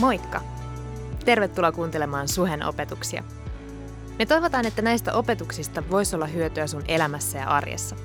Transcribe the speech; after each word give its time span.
Moikka! 0.00 0.40
Tervetuloa 1.24 1.72
kuuntelemaan 1.72 2.28
Suhen 2.28 2.66
opetuksia. 2.66 3.24
Me 4.18 4.26
toivotaan, 4.26 4.66
että 4.66 4.82
näistä 4.82 5.14
opetuksista 5.14 5.82
voisi 5.90 6.16
olla 6.16 6.26
hyötyä 6.26 6.66
sun 6.66 6.84
elämässä 6.88 7.38
ja 7.38 7.48
arjessa. 7.48 7.96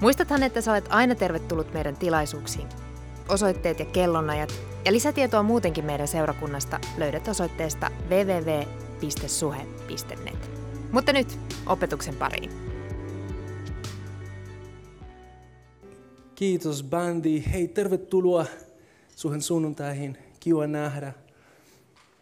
Muistathan, 0.00 0.42
että 0.42 0.60
sä 0.60 0.72
olet 0.72 0.86
aina 0.88 1.14
tervetullut 1.14 1.72
meidän 1.72 1.96
tilaisuuksiin. 1.96 2.68
Osoitteet 3.28 3.78
ja 3.78 3.84
kellonajat 3.84 4.54
ja 4.84 4.92
lisätietoa 4.92 5.42
muutenkin 5.42 5.84
meidän 5.84 6.08
seurakunnasta 6.08 6.80
löydät 6.98 7.28
osoitteesta 7.28 7.90
www.suhe.net. 8.08 8.60
Mutta 10.92 11.12
nyt 11.12 11.38
opetuksen 11.66 12.16
pariin. 12.16 12.50
Kiitos 16.34 16.82
bändi. 16.84 17.44
Hei, 17.52 17.68
tervetuloa 17.68 18.46
suhen 19.16 19.42
sunnuntaihin. 19.42 20.23
Kiva 20.44 20.66
nähdä. 20.66 21.12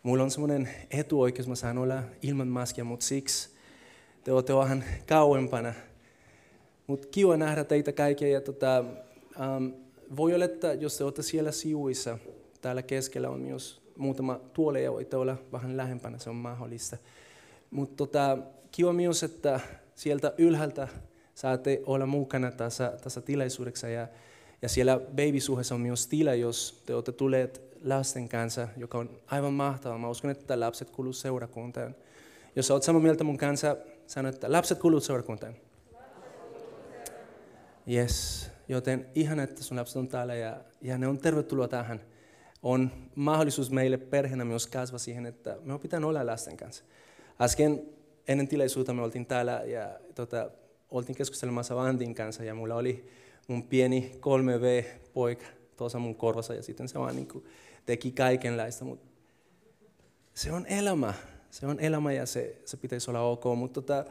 Mulla 0.03 0.23
on 0.23 0.31
semmoinen 0.31 0.69
etuoikeus, 0.91 1.49
mä 1.49 1.55
saan 1.55 1.79
olla 1.79 2.03
ilman 2.23 2.49
maskia, 2.49 2.85
mutta 2.85 3.07
siksi 3.07 3.51
te 4.25 4.33
olette 4.33 4.55
vähän 4.55 4.85
kauempana. 5.07 5.75
Mutta 6.87 7.09
kiva 7.11 7.37
nähdä 7.37 7.65
teitä 7.65 7.93
kaikkia. 7.93 8.29
Ja 8.29 8.41
tota, 8.41 8.85
um, 9.57 9.73
voi 10.17 10.35
olla, 10.35 10.45
että 10.45 10.73
jos 10.73 10.99
te 10.99 11.05
olette 11.05 11.23
siellä 11.23 11.53
sivuissa, 11.53 12.19
täällä 12.61 12.83
keskellä 12.83 13.31
on 13.31 13.41
myös 13.41 13.83
muutama 13.97 14.41
tuoli 14.53 14.85
ja 14.85 14.93
voitte 14.93 15.17
olla 15.17 15.37
vähän 15.53 15.77
lähempänä, 15.77 16.19
se 16.19 16.31
on 16.31 16.37
mahdollista. 16.37 16.97
Mutta 17.71 17.97
tota, 17.97 18.39
kiva 18.73 18.93
myös, 18.93 19.23
että 19.23 19.61
sieltä 19.95 20.35
ylhäältä 20.39 20.89
saatte 21.35 21.83
olla 21.87 22.07
mukana 22.07 22.51
tässä, 22.51 22.93
tässä 23.03 23.21
tilaisuudessa. 23.21 23.89
Ja, 23.89 24.09
ja 24.63 24.69
siellä 24.69 25.01
babysuhessa 25.17 25.75
on 25.75 25.81
myös 25.81 26.07
tila, 26.07 26.35
jos 26.35 26.83
te 26.87 26.95
olette 26.95 27.13
tulleet 27.13 27.72
lasten 27.85 28.29
kanssa, 28.29 28.69
joka 28.77 28.99
on 28.99 29.11
aivan 29.27 29.53
mahtavaa. 29.53 29.99
Mä 29.99 30.09
uskon, 30.09 30.31
että 30.31 30.61
lapset 30.61 30.91
kuuluvat 30.91 31.17
seurakuntaan. 31.17 31.95
Jos 32.57 32.71
olet 32.71 32.83
samaa 32.83 33.03
mieltä 33.03 33.25
mun 33.25 33.39
kanssa, 33.39 33.77
sano, 34.07 34.29
että 34.29 34.53
lapset 34.53 34.79
kuuluvat 34.79 35.05
seurakuntaan. 35.05 35.55
Yes. 37.91 38.51
Joten 38.69 39.07
ihan, 39.15 39.41
että 39.41 39.63
sun 39.63 39.77
lapset 39.77 39.97
on 39.97 40.09
täällä 40.09 40.35
ja, 40.35 40.57
ja 40.81 40.99
ne 40.99 41.09
on 41.09 41.19
tervetuloa 41.19 41.69
tähän. 41.69 42.01
On 42.63 42.91
mahdollisuus 43.15 43.71
meille 43.71 43.97
perheenä 43.97 44.45
myös 44.45 44.67
kasvaa 44.67 44.99
siihen, 44.99 45.27
että 45.27 45.59
me 45.65 45.75
opitaan 45.75 46.05
olla 46.05 46.27
lasten 46.27 46.57
kanssa. 46.57 46.85
Äsken 47.41 47.83
ennen 48.29 48.49
tilaisuutta 48.49 48.95
me 48.95 49.03
oltiin 49.03 49.27
täällä 49.27 49.63
ja 49.67 49.91
tota, 50.15 50.51
oltiin 50.91 51.17
keskustelemassa 51.17 51.77
Vantin 51.77 52.15
kanssa 52.15 52.45
ja 52.45 52.55
mulla 52.55 52.75
oli 52.75 53.09
mun 53.49 53.63
pieni 53.63 54.13
3V-poika 54.17 55.47
tuossa 55.77 55.99
mun 55.99 56.15
korvassa 56.15 56.55
ja 56.55 56.63
sitten 56.63 56.89
se 56.89 56.99
vaan 56.99 57.17
niin 57.17 57.29
kuin 57.29 57.45
teki 57.87 58.13
kaikenlaista. 58.13 58.85
Mutta 58.85 59.07
se 60.35 60.53
on 60.53 60.67
elämä. 60.67 61.15
Se 61.51 61.67
on 61.67 61.81
elämä 61.81 62.13
ja 62.13 62.27
se, 62.27 62.57
se 62.65 62.77
pitäisi 62.77 63.11
olla 63.11 63.21
ok. 63.21 63.45
Mutta 63.57 63.83
tota, 63.83 64.05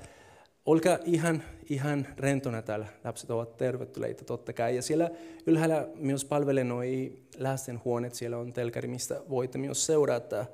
olkaa 0.65 0.97
ihan, 1.05 1.43
ihan 1.69 2.07
rentona 2.17 2.61
täällä. 2.61 2.85
Lapset 3.03 3.31
ovat 3.31 3.57
tervetulleita 3.57 4.25
totta 4.25 4.53
kai. 4.53 4.75
Ja 4.75 4.81
siellä 4.81 5.09
ylhäällä 5.45 5.87
myös 5.95 6.25
palvelee 6.25 6.63
noi 6.63 7.17
lastenhuoneet. 7.39 8.15
Siellä 8.15 8.37
on 8.37 8.53
telkari, 8.53 8.87
mistä 8.87 9.21
voitte 9.29 9.57
myös 9.57 9.85
seurata 9.85 10.45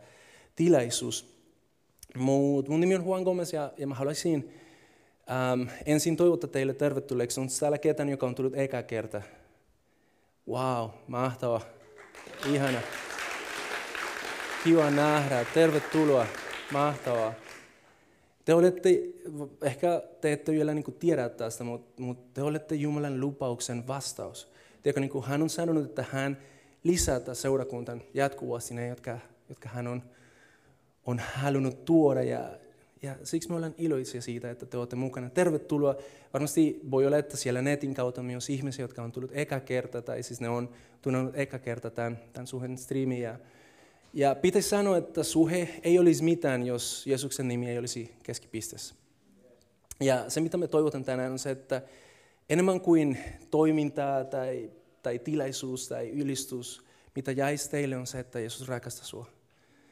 tilaisuus. 0.55 1.37
Mut 2.17 2.69
mun 2.69 2.79
nimi 2.79 2.95
on 2.95 3.05
Juan 3.05 3.23
Gomez 3.23 3.53
ja, 3.53 3.73
ja 3.77 3.87
mä 3.87 3.95
haluaisin 3.95 4.53
ähm, 5.31 5.69
ensin 5.85 6.17
toivottaa 6.17 6.49
teille 6.49 6.73
tervetulleeksi. 6.73 7.39
On 7.39 7.47
täällä 7.59 7.77
ketään, 7.77 8.09
joka 8.09 8.25
on 8.25 8.35
tullut 8.35 8.57
eka 8.57 8.83
kerta. 8.83 9.21
Wow, 10.47 10.89
mahtava. 11.07 11.61
Ihana. 12.53 12.79
Kiva 14.67 14.89
nähdä. 14.89 15.45
Tervetuloa. 15.53 16.25
Mahtavaa. 16.71 17.33
Te 18.45 18.53
olette, 18.53 18.89
ehkä 19.61 20.01
te 20.21 20.31
ette 20.33 20.51
vielä 20.51 20.73
niin 20.73 20.95
tiedä 20.99 21.29
tästä, 21.29 21.63
mutta, 21.63 22.01
mutta 22.01 22.23
te 22.33 22.41
olette 22.41 22.75
Jumalan 22.75 23.19
lupauksen 23.19 23.87
vastaus. 23.87 24.51
Tiedätkö, 24.83 24.99
niin 24.99 25.23
hän 25.23 25.41
on 25.41 25.49
sanonut, 25.49 25.85
että 25.85 26.05
hän 26.11 26.37
lisätä 26.83 27.33
seurakuntan 27.33 28.01
jatkuvasti 28.13 28.73
ne, 28.73 28.87
jotka, 28.87 29.19
jotka 29.49 29.69
hän 29.69 29.87
on, 29.87 30.03
on 31.05 31.19
halunnut 31.19 31.85
tuoda. 31.85 32.23
Ja, 32.23 32.49
ja 33.01 33.15
siksi 33.23 33.49
me 33.49 33.55
ollaan 33.55 33.75
iloisia 33.77 34.21
siitä, 34.21 34.51
että 34.51 34.65
te 34.65 34.77
olette 34.77 34.95
mukana. 34.95 35.29
Tervetuloa. 35.29 35.95
Varmasti 36.33 36.79
voi 36.91 37.05
olla, 37.05 37.17
että 37.17 37.37
siellä 37.37 37.61
netin 37.61 37.93
kautta 37.93 38.23
myös 38.23 38.49
ihmisiä, 38.49 38.83
jotka 38.83 39.03
on 39.03 39.11
tullut 39.11 39.31
eka 39.33 39.59
kerta, 39.59 40.01
tai 40.01 40.23
siis 40.23 40.41
ne 40.41 40.49
on 40.49 40.69
tullut 41.01 41.31
eka 41.33 41.59
kerta 41.59 41.89
tämän, 41.89 42.19
tämän 42.33 42.47
suhen 42.47 42.77
striimiin. 42.77 43.29
Ja 44.13 44.35
pitäisi 44.35 44.69
sanoa, 44.69 44.97
että 44.97 45.23
suhe 45.23 45.79
ei 45.83 45.99
olisi 45.99 46.23
mitään, 46.23 46.65
jos 46.65 47.07
Jeesuksen 47.07 47.47
nimi 47.47 47.69
ei 47.69 47.77
olisi 47.77 48.15
keskipisteessä. 48.23 48.95
Ja 49.99 50.29
se, 50.29 50.41
mitä 50.41 50.57
me 50.57 50.67
toivotan 50.67 51.03
tänään, 51.03 51.31
on 51.31 51.39
se, 51.39 51.51
että 51.51 51.81
enemmän 52.49 52.81
kuin 52.81 53.17
toimintaa 53.51 54.23
tai, 54.23 54.71
tai 55.03 55.19
tilaisuus 55.19 55.87
tai 55.87 56.09
ylistys, 56.09 56.81
mitä 57.15 57.31
jäisi 57.31 57.69
teille, 57.69 57.97
on 57.97 58.07
se, 58.07 58.19
että 58.19 58.39
Jeesus 58.39 58.67
rakastaa 58.67 59.05
sinua. 59.05 59.25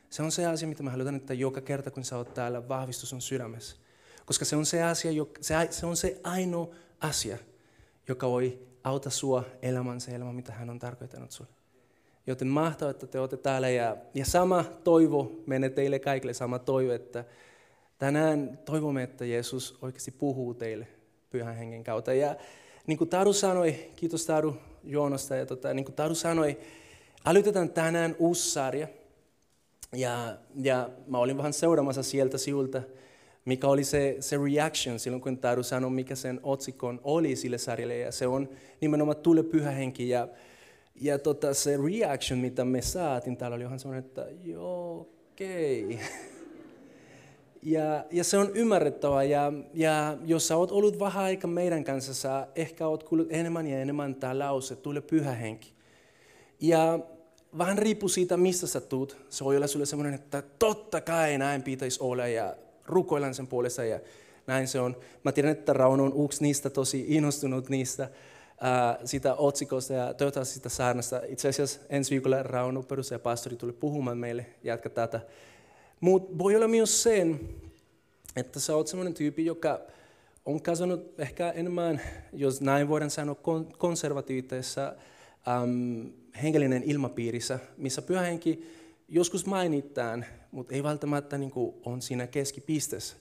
Se 0.09 0.23
on 0.23 0.31
se 0.31 0.45
asia, 0.45 0.67
mitä 0.67 0.83
mä 0.83 0.91
haluan, 0.91 1.15
että 1.15 1.33
joka 1.33 1.61
kerta, 1.61 1.91
kun 1.91 2.03
sä 2.03 2.17
oot 2.17 2.33
täällä, 2.33 2.67
vahvistus 2.67 3.13
on 3.13 3.21
sydämessä. 3.21 3.75
Koska 4.25 4.45
se 4.45 4.55
on 4.55 4.65
se 4.65 4.83
asia, 4.83 5.11
se 5.69 5.85
on 5.85 5.97
se 5.97 6.19
ainoa 6.23 6.75
asia, 6.99 7.37
joka 8.07 8.29
voi 8.29 8.59
auttaa 8.83 9.11
sua 9.11 9.43
elämään 9.61 10.01
se 10.01 10.11
elämä, 10.11 10.33
mitä 10.33 10.51
hän 10.51 10.69
on 10.69 10.79
tarkoittanut 10.79 11.31
sulle. 11.31 11.64
Joten 12.27 12.47
mahtavaa, 12.47 12.91
että 12.91 13.07
te 13.07 13.19
olette 13.19 13.37
täällä. 13.37 13.69
Ja, 13.69 13.97
ja 14.13 14.25
sama 14.25 14.65
toivo 14.83 15.31
menee 15.45 15.69
teille 15.69 15.99
kaikille, 15.99 16.33
sama 16.33 16.59
toivo, 16.59 16.91
että 16.91 17.25
tänään 17.97 18.59
toivomme, 18.65 19.03
että 19.03 19.25
Jeesus 19.25 19.77
oikeasti 19.81 20.11
puhuu 20.11 20.53
teille 20.53 20.87
pyhän 21.29 21.55
hengen 21.55 21.83
kautta. 21.83 22.13
Ja 22.13 22.35
niin 22.87 22.97
kuin 22.97 23.09
Taru 23.09 23.33
sanoi, 23.33 23.75
kiitos 23.95 24.25
Taru 24.25 24.55
Joonosta, 24.83 25.35
ja 25.35 25.45
tota, 25.45 25.73
niin 25.73 25.85
kuin 25.85 25.95
Taru 25.95 26.15
sanoi, 26.15 26.57
aloitetaan 27.25 27.69
tänään 27.69 28.15
uusi 28.19 28.49
sarja. 28.51 28.87
Ja, 29.93 30.37
ja 30.55 30.89
mä 31.07 31.17
olin 31.17 31.37
vähän 31.37 31.53
seuraamassa 31.53 32.03
sieltä 32.03 32.37
siulta, 32.37 32.81
mikä 33.45 33.67
oli 33.67 33.83
se, 33.83 34.17
se 34.19 34.37
reaction 34.37 34.99
silloin, 34.99 35.21
kun 35.21 35.37
Taru 35.37 35.63
sanoi, 35.63 35.91
mikä 35.91 36.15
sen 36.15 36.39
otsikon 36.43 37.01
oli 37.03 37.35
sille 37.35 37.57
sarjalle. 37.57 37.97
Ja 37.97 38.11
se 38.11 38.27
on 38.27 38.49
nimenomaan 38.81 39.17
Tule 39.17 39.43
pyhä 39.43 39.71
henki. 39.71 40.09
Ja, 40.09 40.27
ja 41.01 41.19
tota, 41.19 41.53
se 41.53 41.77
reaction, 41.77 42.39
mitä 42.39 42.65
me 42.65 42.81
saatiin 42.81 43.37
täällä, 43.37 43.55
oli 43.55 43.63
ihan 43.63 43.79
sellainen, 43.79 44.05
että 44.05 44.27
joo, 44.43 45.09
okei. 45.31 45.85
Okay. 45.85 45.97
Ja, 47.65 48.05
ja 48.11 48.23
se 48.23 48.37
on 48.37 48.51
ymmärrettävä. 48.53 49.23
Ja, 49.23 49.53
ja 49.73 50.17
jos 50.25 50.47
sä 50.47 50.57
oot 50.57 50.71
ollut 50.71 50.99
vähän 50.99 51.23
aika 51.23 51.47
meidän 51.47 51.83
kanssa, 51.83 52.13
sä 52.13 52.47
ehkä 52.55 52.87
oot 52.87 53.03
kuullut 53.03 53.27
enemmän 53.29 53.67
ja 53.67 53.81
enemmän 53.81 54.15
tämä 54.15 54.39
lause, 54.39 54.75
tule 54.75 55.01
pyhä 55.01 55.31
henki. 55.31 55.73
Ja 56.59 56.99
vähän 57.57 57.77
riippuu 57.77 58.09
siitä, 58.09 58.37
mistä 58.37 58.67
sä 58.67 58.81
tuut. 58.81 59.17
Se 59.29 59.43
voi 59.43 59.57
olla 59.57 59.67
sulle 59.67 59.85
semmoinen, 59.85 60.13
että 60.13 60.43
totta 60.59 61.01
kai 61.01 61.37
näin 61.37 61.63
pitäisi 61.63 62.03
olla 62.03 62.27
ja 62.27 62.55
rukoillaan 62.85 63.33
sen 63.33 63.47
puolesta 63.47 63.83
ja 63.83 63.99
näin 64.47 64.67
se 64.67 64.79
on. 64.79 64.97
Mä 65.23 65.31
tiedän, 65.31 65.51
että 65.51 65.73
Rauno 65.73 66.03
on 66.03 66.25
yksi 66.25 66.43
niistä 66.43 66.69
tosi 66.69 67.05
innostunut 67.07 67.69
niistä 67.69 68.09
sitä 69.05 69.35
otsikosta 69.35 69.93
ja 69.93 70.13
toivottavasti 70.13 70.53
sitä 70.53 70.69
saarnasta. 70.69 71.21
Itse 71.27 71.47
asiassa 71.49 71.79
ensi 71.89 72.11
viikolla 72.11 72.43
Rauno, 72.43 72.83
ja 73.11 73.19
pastori, 73.19 73.55
tuli 73.55 73.73
puhumaan 73.73 74.17
meille, 74.17 74.45
jatka 74.63 74.89
tätä. 74.89 75.21
Mutta 75.99 76.37
voi 76.37 76.55
olla 76.55 76.67
myös 76.67 77.03
sen, 77.03 77.39
että 78.35 78.59
sä 78.59 78.75
oot 78.75 78.87
sellainen 78.87 79.13
tyyppi, 79.13 79.45
joka 79.45 79.81
on 80.45 80.61
kasvanut 80.61 81.19
ehkä 81.19 81.51
enemmän, 81.51 82.01
jos 82.33 82.61
näin 82.61 82.89
voidaan 82.89 83.11
sanoa, 83.11 83.35
konservatiivisessa 83.77 84.95
ähm, 85.47 86.07
hengellinen 86.43 86.83
ilmapiirissä, 86.83 87.59
missä 87.77 88.01
pyhä 88.01 88.21
henki 88.21 88.67
joskus 89.07 89.45
mainitaan, 89.45 90.25
mutta 90.51 90.75
ei 90.75 90.83
välttämättä 90.83 91.37
niin 91.37 91.51
on 91.85 92.01
siinä 92.01 92.27
keskipisteessä. 92.27 93.15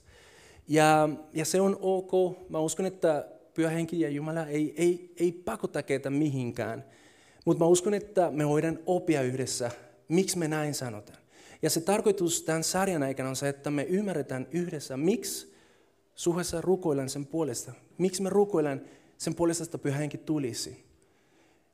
Ja, 0.67 1.09
ja 1.33 1.45
se 1.45 1.61
on 1.61 1.77
ok. 1.81 2.11
Mä 2.49 2.59
uskon, 2.59 2.85
että 2.85 3.25
pyhä 3.55 3.69
henki 3.69 3.99
ja 3.99 4.09
Jumala 4.09 4.45
ei, 4.45 4.73
ei, 4.77 5.13
ei 5.17 5.31
pakota 5.31 5.83
keitä 5.83 6.09
mihinkään. 6.09 6.85
Mutta 7.45 7.63
mä 7.63 7.67
uskon, 7.67 7.93
että 7.93 8.31
me 8.31 8.47
voidaan 8.47 8.79
opia 8.85 9.21
yhdessä, 9.21 9.71
miksi 10.07 10.37
me 10.37 10.47
näin 10.47 10.73
sanotaan. 10.73 11.19
Ja 11.61 11.69
se 11.69 11.81
tarkoitus 11.81 12.41
tämän 12.41 12.63
sarjan 12.63 13.03
aikana 13.03 13.29
on 13.29 13.35
se, 13.35 13.49
että 13.49 13.71
me 13.71 13.83
ymmärretään 13.83 14.47
yhdessä, 14.51 14.97
miksi 14.97 15.55
suhdessa 16.15 16.61
rukoillaan 16.61 17.09
sen 17.09 17.25
puolesta. 17.25 17.71
Miksi 17.97 18.21
me 18.21 18.29
rukoillaan 18.29 18.81
sen 19.17 19.35
puolesta, 19.35 19.63
että 19.63 19.77
pyhä 19.77 19.97
henki 19.97 20.17
tulisi. 20.17 20.85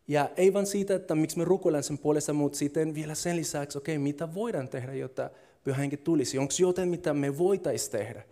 Ja 0.07 0.29
ei 0.37 0.53
vain 0.53 0.65
siitä, 0.65 0.95
että 0.95 1.15
miksi 1.15 1.37
me 1.37 1.43
rukoillaan 1.43 1.83
sen 1.83 1.97
puolesta, 1.97 2.33
mutta 2.33 2.57
sitten 2.57 2.95
vielä 2.95 3.15
sen 3.15 3.35
lisäksi, 3.35 3.77
okei, 3.77 3.95
okay, 3.95 4.03
mitä 4.03 4.33
voidaan 4.33 4.69
tehdä, 4.69 4.93
jotta 4.93 5.29
pyhä 5.63 5.77
henki 5.77 5.97
tulisi. 5.97 6.37
Onko 6.37 6.53
jotain, 6.59 6.89
mitä 6.89 7.13
me 7.13 7.37
voitaisiin 7.37 7.91
tehdä? 7.91 8.23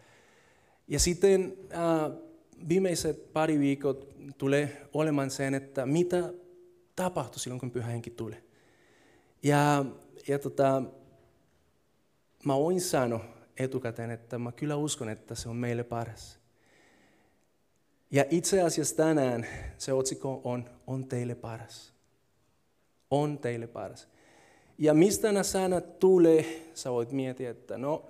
Ja 0.87 0.99
sitten 0.99 1.57
äh, 1.73 2.28
viimeiset 2.69 3.33
pari 3.33 3.59
viikot 3.59 4.07
tulee 4.37 4.87
olemaan 4.93 5.29
sen, 5.29 5.53
että 5.53 5.85
mitä 5.85 6.33
tapahtui 6.95 7.39
silloin, 7.39 7.59
kun 7.59 7.71
pyhä 7.71 7.87
henki 7.87 8.09
tulee. 8.09 8.43
Ja, 9.43 9.85
ja 10.27 10.39
tota, 10.39 10.83
mä 12.45 12.55
voin 12.55 12.81
sanoa 12.81 13.25
etukäteen, 13.57 14.11
että 14.11 14.39
mä 14.39 14.51
kyllä 14.51 14.75
uskon, 14.75 15.09
että 15.09 15.35
se 15.35 15.49
on 15.49 15.55
meille 15.55 15.83
paras. 15.83 16.39
Ja 18.11 18.25
itse 18.29 18.61
asiassa 18.61 18.95
tänään 18.95 19.47
se 19.77 19.93
otsikko 19.93 20.41
on, 20.43 20.69
on 20.87 21.07
teille 21.07 21.35
paras. 21.35 21.93
On 23.11 23.37
teille 23.37 23.67
paras. 23.67 24.07
Ja 24.77 24.93
mistä 24.93 25.31
nämä 25.31 25.43
sanat 25.43 25.99
tulee, 25.99 26.71
sä 26.73 26.91
voit 26.91 27.11
miettiä, 27.11 27.49
että 27.49 27.77
no, 27.77 28.05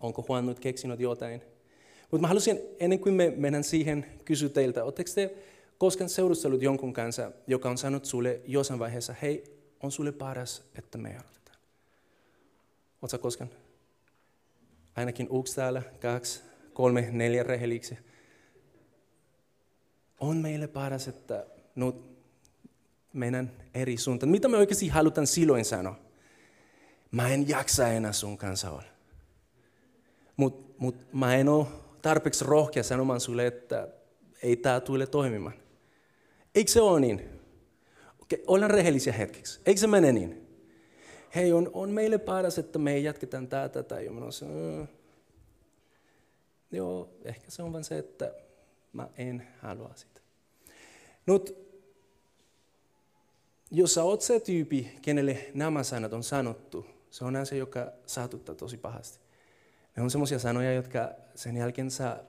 onko 0.00 0.24
Juan 0.28 0.46
nyt 0.46 0.60
keksinyt 0.60 1.00
jotain. 1.00 1.42
Mutta 2.10 2.20
mä 2.20 2.28
haluaisin, 2.28 2.60
ennen 2.80 2.98
kuin 2.98 3.14
me 3.14 3.32
mennään 3.36 3.64
siihen, 3.64 4.06
kysyä 4.24 4.48
teiltä, 4.48 4.84
oletteko 4.84 5.10
te 5.14 5.34
koskaan 5.78 6.10
seurustellut 6.10 6.62
jonkun 6.62 6.92
kanssa, 6.92 7.32
joka 7.46 7.70
on 7.70 7.78
sanonut 7.78 8.04
sulle 8.04 8.40
jossain 8.46 8.80
vaiheessa, 8.80 9.14
hei, 9.22 9.60
on 9.82 9.92
sulle 9.92 10.12
paras, 10.12 10.62
että 10.74 10.98
me 10.98 11.10
erotetaan. 11.10 11.58
Oletko 13.02 13.18
koskaan? 13.18 13.50
Ainakin 14.96 15.28
yksi 15.40 15.56
täällä, 15.56 15.82
kaksi, 16.00 16.42
kolme, 16.72 17.08
neljä 17.12 17.42
rehelliksi. 17.42 17.98
On 20.20 20.36
meille 20.36 20.68
paras, 20.68 21.08
että 21.08 21.46
nyt 21.74 21.96
mennään 23.12 23.50
eri 23.74 23.96
suuntaan. 23.96 24.30
Mitä 24.30 24.48
me 24.48 24.56
oikeasti 24.56 24.88
halutaan 24.88 25.26
silloin 25.26 25.64
sanoa? 25.64 25.98
Mä 27.10 27.28
en 27.28 27.48
jaksa 27.48 27.88
enää 27.88 28.12
sun 28.12 28.38
kanssa 28.38 28.70
olla. 28.70 28.82
Mutta 30.36 30.74
mut 30.78 31.12
mä 31.12 31.36
en 31.36 31.48
ole 31.48 31.66
tarpeeksi 32.02 32.44
rohkea 32.44 32.82
sanomaan 32.82 33.20
sulle, 33.20 33.46
että 33.46 33.88
ei 34.42 34.56
tämä 34.56 34.80
tule 34.80 35.06
toimimaan. 35.06 35.54
Eikö 36.54 36.70
se 36.70 36.80
ole 36.80 37.00
niin? 37.00 37.40
Okei, 38.22 38.44
ollaan 38.46 38.70
rehellisiä 38.70 39.12
hetkeksi. 39.12 39.60
Eikö 39.66 39.80
se 39.80 39.86
mene 39.86 40.12
niin? 40.12 40.46
Hei, 41.34 41.52
on, 41.52 41.70
on 41.72 41.90
meille 41.90 42.18
paras, 42.18 42.58
että 42.58 42.78
me 42.78 42.98
jatketaan 42.98 43.48
tätä 43.48 43.82
tai 43.82 44.04
jo 44.04 44.12
mm. 44.12 44.86
Joo, 46.70 47.10
ehkä 47.24 47.50
se 47.50 47.62
on 47.62 47.72
vain 47.72 47.84
se, 47.84 47.98
että 47.98 48.34
mä 48.92 49.08
en 49.18 49.48
halua 49.58 49.90
sitä. 49.96 50.20
Nyt, 51.26 51.56
jos 53.70 53.94
sä 53.94 54.02
oot 54.02 54.22
se 54.22 54.40
tyypi, 54.40 54.98
kenelle 55.02 55.50
nämä 55.54 55.82
sanat 55.82 56.12
on 56.12 56.22
sanottu, 56.22 56.86
se 57.10 57.24
on 57.24 57.46
se, 57.46 57.56
joka 57.56 57.92
saatuttaa 58.06 58.54
tosi 58.54 58.76
pahasti. 58.76 59.29
Ne 59.96 60.02
on 60.02 60.10
semmoisia 60.10 60.38
sanoja, 60.38 60.72
jotka 60.72 61.10
sen 61.34 61.56
jälkeen 61.56 61.90
sä 61.90 62.24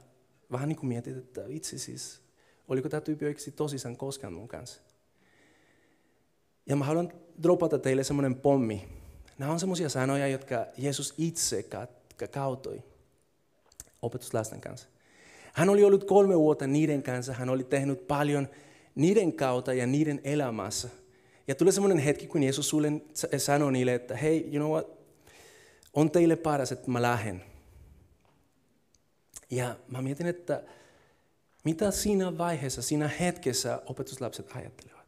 vähän 0.52 0.70
niin 0.70 0.78
kuin 0.78 0.88
mietit, 0.88 1.18
että 1.18 1.42
itse 1.48 1.78
siis, 1.78 2.22
oliko 2.68 2.90
tämä 2.90 3.02
tyyppi 3.02 3.26
oikeasti 3.26 3.52
tosissaan 3.52 3.98
koskaan 3.98 4.34
mun 4.34 4.48
kanssa. 4.48 4.82
Ja 6.66 6.76
mä 6.76 6.86
haluan 6.86 7.14
dropata 7.44 7.80
teille 7.80 8.04
semmoinen 8.04 8.36
pommi. 8.36 8.88
Nämä 9.38 9.52
on 9.52 9.60
semmoisia 9.60 9.90
sanoja, 9.90 10.28
jotka 10.28 10.66
Jeesus 10.78 11.14
itse 11.18 11.66
kautoi 12.32 12.84
opetuslasten 14.02 14.62
kanssa. 14.62 14.88
Hän 15.54 15.70
oli 15.70 15.84
ollut 15.84 16.04
kolme 16.04 16.40
vuotta 16.40 16.68
niiden 16.68 17.04
kanssa, 17.04 17.34
hän 17.34 17.50
oli 17.50 17.64
tehnyt 17.64 18.08
paljon 18.08 18.50
niiden 18.96 19.34
kautta 19.34 19.74
ja 19.74 19.88
niiden 19.88 20.22
elämässä. 20.24 20.90
Ja 21.48 21.56
tuli 21.56 21.72
semmoinen 21.72 21.98
hetki, 21.98 22.28
kun 22.28 22.44
Jeesus 22.44 22.70
sulle 22.70 22.92
sanoi 23.38 23.72
niille, 23.72 23.94
että 23.94 24.16
hei, 24.18 24.44
you 24.44 24.66
know 24.66 24.72
what, 24.72 25.02
on 25.94 26.12
teille 26.12 26.36
paras, 26.36 26.72
että 26.72 26.92
mä 26.92 27.02
lähden. 27.02 27.51
Ja 29.52 29.76
mä 29.88 30.02
mietin, 30.02 30.28
että 30.28 30.64
mitä 31.64 31.92
siinä 31.92 32.38
vaiheessa, 32.38 32.82
siinä 32.82 33.08
hetkessä 33.08 33.82
opetuslapset 33.86 34.56
ajattelevat. 34.56 35.02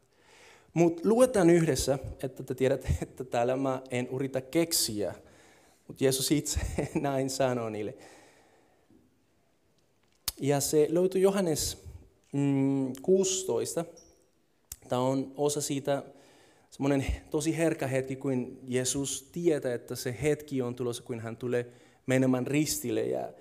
Mutta 0.74 1.08
luetaan 1.08 1.50
yhdessä, 1.50 1.98
että 2.22 2.42
te 2.42 2.54
tiedätte, 2.54 2.88
että 3.02 3.24
täällä 3.24 3.56
mä 3.56 3.82
en 3.90 4.08
yritä 4.08 4.40
keksiä, 4.40 5.14
mutta 5.88 6.04
Jeesus 6.04 6.30
itse 6.30 6.60
näin 7.00 7.30
sanoi 7.30 7.70
niille. 7.70 7.94
Ja 10.40 10.60
se 10.60 10.86
löytyy 10.90 11.20
Johannes 11.20 11.84
mm, 12.32 12.92
16. 13.02 13.84
Tämä 14.88 15.02
on 15.02 15.32
osa 15.36 15.60
siitä 15.60 16.02
semmoinen 16.70 17.06
tosi 17.30 17.58
herkä 17.58 17.86
hetki, 17.86 18.16
kun 18.16 18.58
Jeesus 18.62 19.28
tietää, 19.32 19.74
että 19.74 19.96
se 19.96 20.16
hetki 20.22 20.62
on 20.62 20.74
tulossa, 20.74 21.02
kun 21.02 21.20
hän 21.20 21.36
tulee 21.36 21.66
menemään 22.06 22.46
ristille. 22.46 23.02
Ja, 23.02 23.32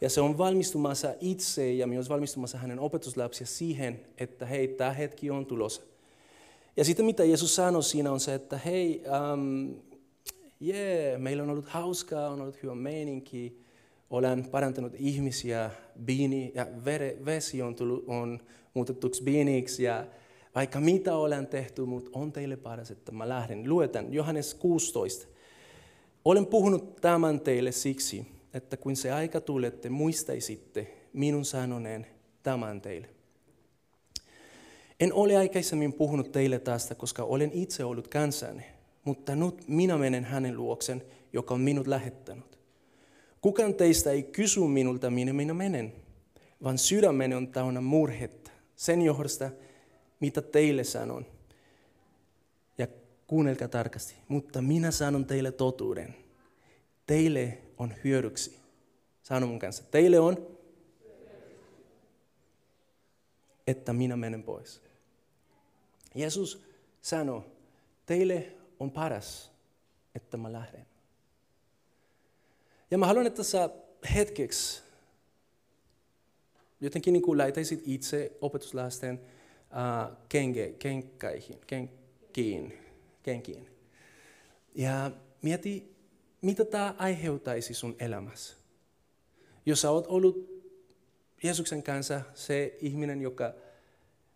ja 0.00 0.10
se 0.10 0.20
on 0.20 0.38
valmistumassa 0.38 1.14
itse 1.20 1.72
ja 1.72 1.86
myös 1.86 2.08
valmistumassa 2.08 2.58
hänen 2.58 2.80
opetuslapsia 2.80 3.46
siihen, 3.46 4.00
että 4.18 4.46
hei, 4.46 4.68
tämä 4.68 4.92
hetki 4.92 5.30
on 5.30 5.46
tulossa. 5.46 5.82
Ja 6.76 6.84
sitten 6.84 7.06
mitä 7.06 7.24
Jeesus 7.24 7.54
sanoi 7.54 7.82
siinä 7.82 8.12
on 8.12 8.20
se, 8.20 8.34
että 8.34 8.58
hei, 8.58 9.02
um, 9.32 9.74
yeah, 10.62 11.20
meillä 11.20 11.42
on 11.42 11.50
ollut 11.50 11.68
hauskaa, 11.68 12.28
on 12.28 12.40
ollut 12.40 12.62
hyvä 12.62 12.74
meininki, 12.74 13.60
olen 14.10 14.44
parantanut 14.50 14.92
ihmisiä, 14.96 15.70
biini 16.04 16.52
ja 16.54 16.66
vere, 16.84 17.16
vesi 17.24 17.62
on, 17.62 17.74
tullut, 17.74 18.04
on 18.06 18.40
muutettu 18.74 19.10
biiniksi 19.24 19.82
ja 19.82 20.06
vaikka 20.54 20.80
mitä 20.80 21.16
olen 21.16 21.46
tehty, 21.46 21.84
mutta 21.84 22.10
on 22.12 22.32
teille 22.32 22.56
paras, 22.56 22.90
että 22.90 23.12
mä 23.12 23.28
lähden. 23.28 23.68
Luetan 23.68 24.12
Johannes 24.12 24.54
16. 24.54 25.26
Olen 26.24 26.46
puhunut 26.46 26.96
tämän 26.96 27.40
teille 27.40 27.72
siksi, 27.72 28.26
että 28.54 28.76
kun 28.76 28.96
se 28.96 29.12
aika 29.12 29.40
tulee, 29.40 29.70
te 29.70 29.88
muistaisitte 29.88 30.94
minun 31.12 31.44
sanoneen 31.44 32.06
tämän 32.42 32.80
teille. 32.80 33.08
En 35.00 35.12
ole 35.12 35.36
aikaisemmin 35.36 35.92
puhunut 35.92 36.32
teille 36.32 36.58
tästä, 36.58 36.94
koska 36.94 37.22
olen 37.22 37.50
itse 37.52 37.84
ollut 37.84 38.08
kanssanne, 38.08 38.64
mutta 39.04 39.36
nyt 39.36 39.68
minä 39.68 39.98
menen 39.98 40.24
hänen 40.24 40.56
luoksen, 40.56 41.02
joka 41.32 41.54
on 41.54 41.60
minut 41.60 41.86
lähettänyt. 41.86 42.58
Kukaan 43.40 43.74
teistä 43.74 44.10
ei 44.10 44.22
kysy 44.22 44.60
minulta, 44.60 45.10
minne 45.10 45.32
minä 45.32 45.54
menen, 45.54 45.92
vaan 46.62 46.78
sydämeni 46.78 47.34
on 47.34 47.48
täynnä 47.48 47.80
murhetta 47.80 48.50
sen 48.76 49.02
johdosta, 49.02 49.50
mitä 50.20 50.42
teille 50.42 50.84
sanon. 50.84 51.26
Ja 52.78 52.86
kuunnelkaa 53.26 53.68
tarkasti, 53.68 54.14
mutta 54.28 54.62
minä 54.62 54.90
sanon 54.90 55.26
teille 55.26 55.52
totuuden. 55.52 56.14
Teille 57.06 57.58
on 57.78 57.94
hyödyksi. 58.04 58.58
Sano 59.22 59.46
mun 59.46 59.58
kanssa, 59.58 59.82
teille 59.90 60.20
on, 60.20 60.58
että 63.66 63.92
minä 63.92 64.16
menen 64.16 64.42
pois. 64.42 64.80
Jeesus 66.14 66.62
sanoi, 67.00 67.42
teille 68.06 68.52
on 68.80 68.90
paras, 68.90 69.52
että 70.14 70.36
mä 70.36 70.52
lähden. 70.52 70.86
Ja 72.90 72.98
mä 72.98 73.06
haluan, 73.06 73.26
että 73.26 73.42
sä 73.42 73.70
hetkeksi 74.14 74.82
jotenkin 76.80 77.12
niin 77.12 77.38
laitaisit 77.38 77.82
itse 77.84 78.32
opetuslasten 78.40 79.20
uh, 79.70 80.16
kenge, 80.28 80.74
kenkäihin, 80.78 81.58
kenkiin, 81.66 82.78
kenkiin. 83.22 83.68
Ja 84.74 85.10
mieti, 85.42 85.96
mitä 86.42 86.64
tämä 86.64 86.94
aiheuttaisi 86.98 87.74
sun 87.74 87.96
elämässä. 87.98 88.56
Jos 89.66 89.80
sä 89.80 89.90
oot 89.90 90.06
ollut 90.06 90.58
Jeesuksen 91.42 91.82
kanssa 91.82 92.20
se 92.34 92.78
ihminen, 92.80 93.20
joka 93.20 93.54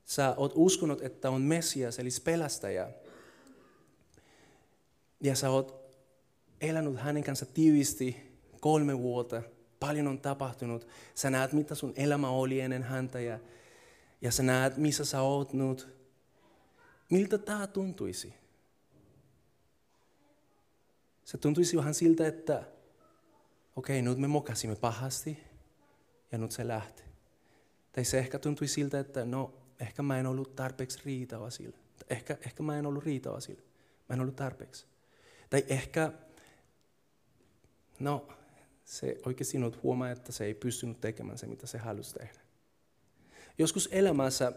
sä 0.04 0.34
oot 0.36 0.52
uskonut, 0.54 1.02
että 1.02 1.30
on 1.30 1.42
Messias, 1.42 1.98
eli 1.98 2.08
pelastaja, 2.24 2.90
ja 5.20 5.34
sä 5.36 5.50
oot 5.50 5.82
elänyt 6.60 7.00
hänen 7.00 7.24
kanssa 7.24 7.46
tiivisti 7.46 8.32
kolme 8.60 8.98
vuotta, 8.98 9.42
paljon 9.80 10.08
on 10.08 10.20
tapahtunut. 10.20 10.86
Sä 11.14 11.30
näet, 11.30 11.52
mitä 11.52 11.74
sun 11.74 11.92
elämä 11.96 12.28
oli 12.28 12.60
ennen 12.60 12.82
häntä 12.82 13.20
ja, 13.20 13.38
ja 14.20 14.32
sä 14.32 14.42
näet, 14.42 14.76
missä 14.76 15.04
sä 15.04 15.20
oot 15.20 15.52
nyt. 15.52 15.88
Miltä 17.10 17.38
tämä 17.38 17.66
tuntuisi? 17.66 18.34
Se 21.24 21.38
tuntuisi 21.38 21.76
vähän 21.76 21.94
siltä, 21.94 22.26
että 22.26 22.64
okei, 23.76 24.00
okay, 24.00 24.10
nyt 24.10 24.18
me 24.18 24.26
mokasimme 24.26 24.76
pahasti 24.76 25.38
ja 26.32 26.38
nyt 26.38 26.52
se 26.52 26.68
lähti. 26.68 27.02
Tai 27.92 28.04
se 28.04 28.18
ehkä 28.18 28.38
tuntui 28.38 28.68
siltä, 28.68 29.00
että 29.00 29.24
no, 29.24 29.54
ehkä 29.80 30.02
mä 30.02 30.18
en 30.18 30.26
ollut 30.26 30.56
tarpeeksi 30.56 30.98
riitava 31.04 31.50
sille. 31.50 31.76
Ehkä, 32.10 32.38
ehkä 32.46 32.62
mä 32.62 32.78
en 32.78 32.86
ollut 32.86 33.04
riitava 33.04 33.40
sille. 33.40 33.62
Mä 34.08 34.14
en 34.14 34.20
ollut 34.20 34.36
tarpeeksi. 34.36 34.86
Tai 35.50 35.64
ehkä, 35.68 36.12
no, 37.98 38.28
se 38.84 39.18
oikeasti 39.26 39.58
nyt 39.58 39.82
huomaa, 39.82 40.10
että 40.10 40.32
se 40.32 40.44
ei 40.44 40.54
pystynyt 40.54 41.00
tekemään 41.00 41.38
se, 41.38 41.46
mitä 41.46 41.66
se 41.66 41.78
halusi 41.78 42.14
tehdä. 42.14 42.40
Joskus 43.58 43.88
elämässä 43.92 44.52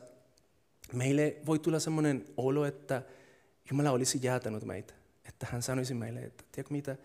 meille 0.93 1.37
voi 1.45 1.59
tulla 1.59 1.79
sellainen 1.79 2.25
olo, 2.37 2.65
että 2.65 3.01
Jumala 3.69 3.91
olisi 3.91 4.19
jäätänyt 4.21 4.63
meitä. 4.63 4.93
Että 5.35 5.47
hän 5.51 5.61
sanoisi 5.61 5.93
meille, 5.93 6.19
että 6.19 6.43
tiedätkö 6.51 6.73
mitä, 6.73 6.97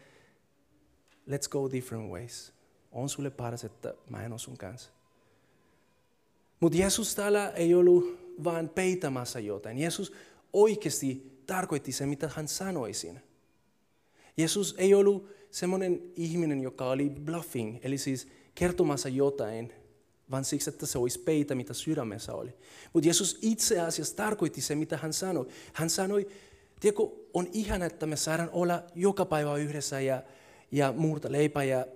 let's 1.29 1.49
go 1.51 1.71
different 1.71 2.11
ways. 2.11 2.53
On 2.93 3.09
sulle 3.09 3.31
paras, 3.31 3.65
että 3.65 3.95
mä 4.11 4.25
en 4.25 4.33
ole 4.33 4.39
sun 4.39 4.57
kanssa. 4.57 4.91
Mutta 6.61 6.79
Jeesus 6.79 7.15
täällä 7.15 7.51
ei 7.51 7.75
ollut 7.75 8.19
vain 8.45 8.69
peitämässä 8.69 9.41
jotain. 9.41 9.79
Jeesus 9.79 10.13
oikeasti 10.53 11.43
tarkoitti 11.47 11.93
se, 11.93 12.07
mitä 12.07 12.31
hän 12.35 12.49
sanoi 12.49 12.95
siinä. 12.95 13.21
Jeesus 14.37 14.75
ei 14.79 14.95
ollut 14.95 15.29
semmoinen 15.51 16.03
ihminen, 16.17 16.61
joka 16.61 16.91
oli 16.91 17.11
bluffing, 17.11 17.79
eli 17.83 17.99
siis 17.99 18.29
kertomassa 18.55 19.09
jotain, 19.09 19.73
vaan 20.31 20.45
siksi, 20.45 20.71
että 20.71 20.87
se 20.87 20.99
olisi 20.99 21.19
peitä, 21.19 21.55
mitä 21.55 21.75
sydämessä 21.75 22.35
oli. 22.35 22.55
Mutta 22.93 23.07
Jeesus 23.07 23.39
itse 23.43 23.81
asiassa 23.81 24.17
tarkoitti 24.17 24.61
se, 24.61 24.75
mitä 24.75 24.97
hän 24.97 25.13
sanoi. 25.13 25.47
Hän 25.73 25.91
sanoi, 25.91 26.27
tiedätkö, 26.81 27.03
on 27.35 27.49
ihana, 27.53 27.87
että 27.87 28.07
me 28.07 28.17
saadaan 28.17 28.51
olla 28.53 28.83
joka 28.95 29.25
päivä 29.25 29.57
yhdessä 29.57 30.01
ja, 30.01 30.23
ja 30.73 30.93
murta 30.93 31.33
leipää 31.33 31.65
ja, 31.65 31.87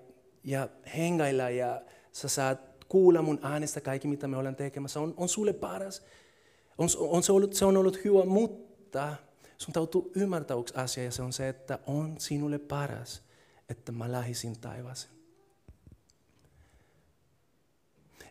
ja 0.44 0.68
hengailla 0.96 1.50
ja 1.50 1.82
sä 2.12 2.28
saat 2.28 2.74
kuulla 2.88 3.22
mun 3.22 3.38
äänestä 3.42 3.80
kaikki, 3.80 4.08
mitä 4.08 4.28
me 4.28 4.36
ollaan 4.36 4.56
tekemässä. 4.56 5.00
On, 5.00 5.14
on 5.16 5.28
sulle 5.28 5.52
paras. 5.52 6.02
On, 6.78 6.88
on 6.98 7.22
se, 7.22 7.32
ollut, 7.32 7.54
se 7.54 7.64
on 7.64 7.76
ollut 7.76 8.04
hyvä, 8.04 8.24
mutta 8.24 9.14
sun 9.58 9.72
täytyy 9.72 10.02
ymmärtää 10.16 10.56
yksi 10.56 10.74
asia 10.76 11.04
ja 11.04 11.10
se 11.10 11.22
on 11.22 11.32
se, 11.32 11.48
että 11.48 11.78
on 11.86 12.14
sinulle 12.18 12.58
paras, 12.58 13.22
että 13.68 13.92
mä 13.92 14.12
lähisin 14.12 14.60
taivaaseen. 14.60 15.14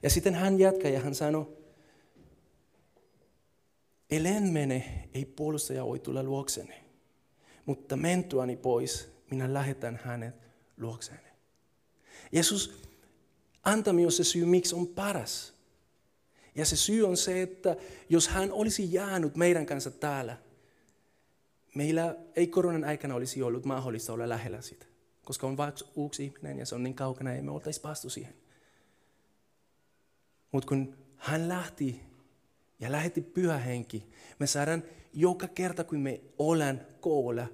Ja 0.04 0.10
sitten 0.10 0.36
hän 0.36 0.60
jatkaa 0.60 0.92
ja 0.92 1.00
hän 1.00 1.16
sanoi, 1.16 1.63
Elen 4.14 4.44
mene, 4.44 5.10
ei 5.14 5.26
puolustaja 5.26 5.86
voi 5.86 6.00
tulla 6.00 6.24
luokseni, 6.24 6.76
mutta 7.66 7.96
mentuani 7.96 8.56
pois, 8.56 9.10
minä 9.32 9.54
lähetän 9.54 10.00
hänet 10.04 10.36
luokseni. 10.78 11.30
Jeesus 12.32 12.82
antaa 13.64 13.94
minulle 13.94 14.12
se 14.12 14.24
syy, 14.24 14.46
miksi 14.46 14.76
on 14.76 14.88
paras. 14.88 15.54
Ja 16.56 16.66
se 16.66 16.76
syy 16.76 17.08
on 17.08 17.18
se, 17.18 17.42
että 17.42 17.76
jos 18.10 18.28
hän 18.28 18.52
olisi 18.52 18.94
jäänyt 18.94 19.36
meidän 19.36 19.66
kanssa 19.66 19.92
täällä, 19.92 20.38
meillä 21.76 22.16
ei 22.36 22.48
koronan 22.48 22.84
aikana 22.84 23.16
olisi 23.16 23.44
ollut 23.44 23.66
mahdollista 23.66 24.14
olla 24.14 24.30
lähellä 24.30 24.62
sitä. 24.62 24.86
Koska 25.24 25.48
on 25.48 25.58
vain 25.58 25.74
uusi 25.96 26.26
ihminen 26.26 26.60
ja 26.60 26.66
se 26.66 26.76
on 26.76 26.84
niin 26.84 26.96
kaukana, 26.96 27.34
ei 27.34 27.42
me 27.42 27.52
oltaisi 27.52 27.82
päästy 27.82 28.10
siihen. 28.10 28.34
Mutta 30.52 30.68
kun 30.68 30.98
hän 31.18 31.50
lähti 31.50 32.13
ja 32.84 32.92
lähetti 32.92 33.22
pyhä 33.22 33.58
henki, 33.58 34.06
me 34.40 34.48
saadaan 34.48 34.84
joka 35.14 35.48
kerta, 35.48 35.84
kun 35.84 36.00
me 36.00 36.22
ollaan 36.38 36.82
koolla, 37.02 37.48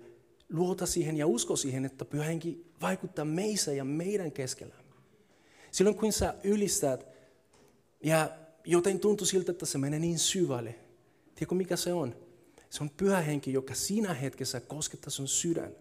luota 0.50 0.86
siihen 0.86 1.18
ja 1.18 1.28
usko 1.28 1.56
siihen, 1.56 1.86
että 1.86 2.06
pyhä 2.06 2.24
henki 2.24 2.66
vaikuttaa 2.82 3.26
meissä 3.26 3.74
ja 3.74 3.84
meidän 3.84 4.32
keskellä. 4.32 4.76
Silloin 5.72 5.96
kun 5.98 6.14
sä 6.14 6.34
ylistät 6.44 7.08
ja 8.04 8.30
joten 8.66 9.00
tuntuu 9.00 9.28
siltä, 9.28 9.52
että 9.52 9.66
se 9.66 9.78
menee 9.78 10.00
niin 10.00 10.20
syvälle. 10.20 10.76
Tiedätkö 11.36 11.56
mikä 11.56 11.76
se 11.76 11.94
on? 11.94 12.16
Se 12.70 12.84
on 12.84 12.90
pyhä 12.90 13.22
henki, 13.22 13.54
joka 13.54 13.74
siinä 13.74 14.14
hetkessä 14.14 14.60
koskettaa 14.60 15.10
sun 15.10 15.28
sydän. 15.28 15.76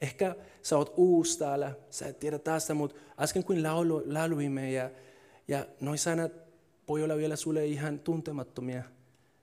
Ehkä 0.00 0.36
sä 0.62 0.78
oot 0.78 0.94
uusi 0.96 1.38
täällä, 1.38 1.74
sä 1.90 2.06
et 2.06 2.18
tiedä 2.18 2.38
tästä, 2.38 2.74
mutta 2.74 2.96
äsken 3.20 3.62
laulu, 3.62 4.02
lauluimme 4.06 4.72
ja, 4.72 4.90
ja 5.48 5.66
noin 5.80 5.98
sanat 5.98 6.45
olla 6.86 7.16
vielä 7.16 7.36
sulle 7.36 7.66
ihan 7.66 7.98
tuntemattomia, 7.98 8.82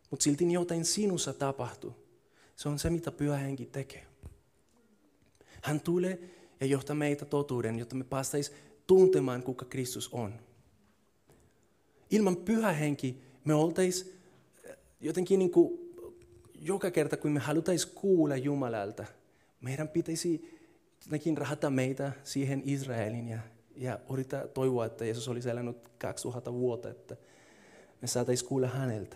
mutta 0.09 0.23
silti 0.23 0.53
jotain 0.53 0.85
sinussa 0.85 1.33
tapahtuu. 1.33 1.93
Se 2.55 2.69
on 2.69 2.79
se, 2.79 2.89
mitä 2.89 3.11
pyhä 3.11 3.37
henki 3.37 3.65
tekee. 3.65 4.05
Hän 5.63 5.81
tulee 5.81 6.19
ja 6.59 6.65
johtaa 6.65 6.95
meitä 6.95 7.25
totuuden, 7.25 7.79
jotta 7.79 7.95
me 7.95 8.03
päästäisiin 8.03 8.57
tuntemaan, 8.87 9.43
kuka 9.43 9.65
Kristus 9.65 10.09
on. 10.13 10.33
Ilman 12.11 12.37
pyhä 12.37 12.71
henki 12.71 13.21
me 13.45 13.53
oltaisiin 13.53 14.13
jotenkin 15.01 15.39
niin 15.39 15.51
kuin 15.51 15.79
joka 16.55 16.91
kerta, 16.91 17.17
kun 17.17 17.31
me 17.31 17.39
halutaisiin 17.39 17.95
kuulla 17.95 18.37
Jumalalta, 18.37 19.05
meidän 19.61 19.87
pitäisi 19.87 20.59
jotenkin 21.05 21.37
rahata 21.37 21.69
meitä 21.69 22.11
siihen 22.23 22.61
Israelin 22.65 23.27
ja, 23.27 23.39
ja 23.75 23.99
toivoa, 24.53 24.85
että 24.85 25.05
Jeesus 25.05 25.27
olisi 25.27 25.49
elänyt 25.49 25.77
2000 25.97 26.53
vuotta, 26.53 26.89
että 26.89 27.17
me 28.03 28.07
saataisiin 28.07 28.47
kuulla 28.49 28.67
häneltä. 28.67 29.15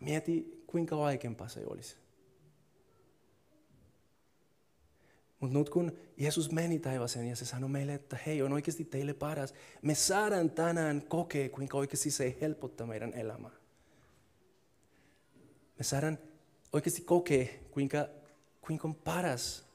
Mieti, 0.00 0.64
kuinka 0.66 0.98
vaikeampaa 0.98 1.48
se 1.48 1.60
olisi. 1.66 1.96
Mutta 5.40 5.58
nyt 5.58 5.70
kun 5.70 5.92
Jeesus 6.16 6.52
meni 6.52 6.78
taivaseen 6.78 7.28
ja 7.28 7.36
se 7.36 7.44
sanoi 7.44 7.68
meille, 7.68 7.94
että 7.94 8.18
hei, 8.26 8.42
on 8.42 8.52
oikeasti 8.52 8.84
teille 8.84 9.14
paras, 9.14 9.54
me 9.82 9.94
saadaan 9.94 10.50
tänään 10.50 11.02
kokea, 11.02 11.48
kuinka 11.48 11.78
oikeasti 11.78 12.10
se 12.10 12.36
helpottaa 12.40 12.86
meidän 12.86 13.14
elämää. 13.14 13.56
Me 15.78 15.84
saadaan 15.84 16.18
oikeasti 16.72 17.02
kokea, 17.02 17.46
kuinka, 17.70 18.08
kuinka 18.60 18.88
on 18.88 18.94
paras, 18.94 19.66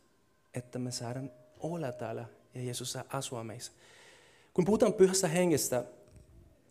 että 0.54 0.80
me 0.80 0.92
saadaan 0.92 1.32
olla 1.60 1.92
täällä 1.92 2.26
ja 2.54 2.62
Jeesus 2.62 2.92
saa 2.92 3.04
asua 3.10 3.44
meissä. 3.44 3.72
Kun 4.54 4.66
puhutaan 4.66 4.94
pyhästä 4.94 5.28
hengestä, 5.28 5.86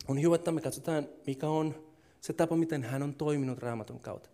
on 0.09 0.23
hyvä, 0.23 0.35
että 0.35 0.53
me 0.53 0.61
katsotaan, 0.61 1.09
mikä 1.27 1.49
on 1.49 1.75
se 2.21 2.33
tapa, 2.33 2.57
miten 2.57 2.83
hän 2.83 3.03
on 3.03 3.15
toiminut 3.15 3.59
raamatun 3.59 4.01
kautta. 4.01 4.29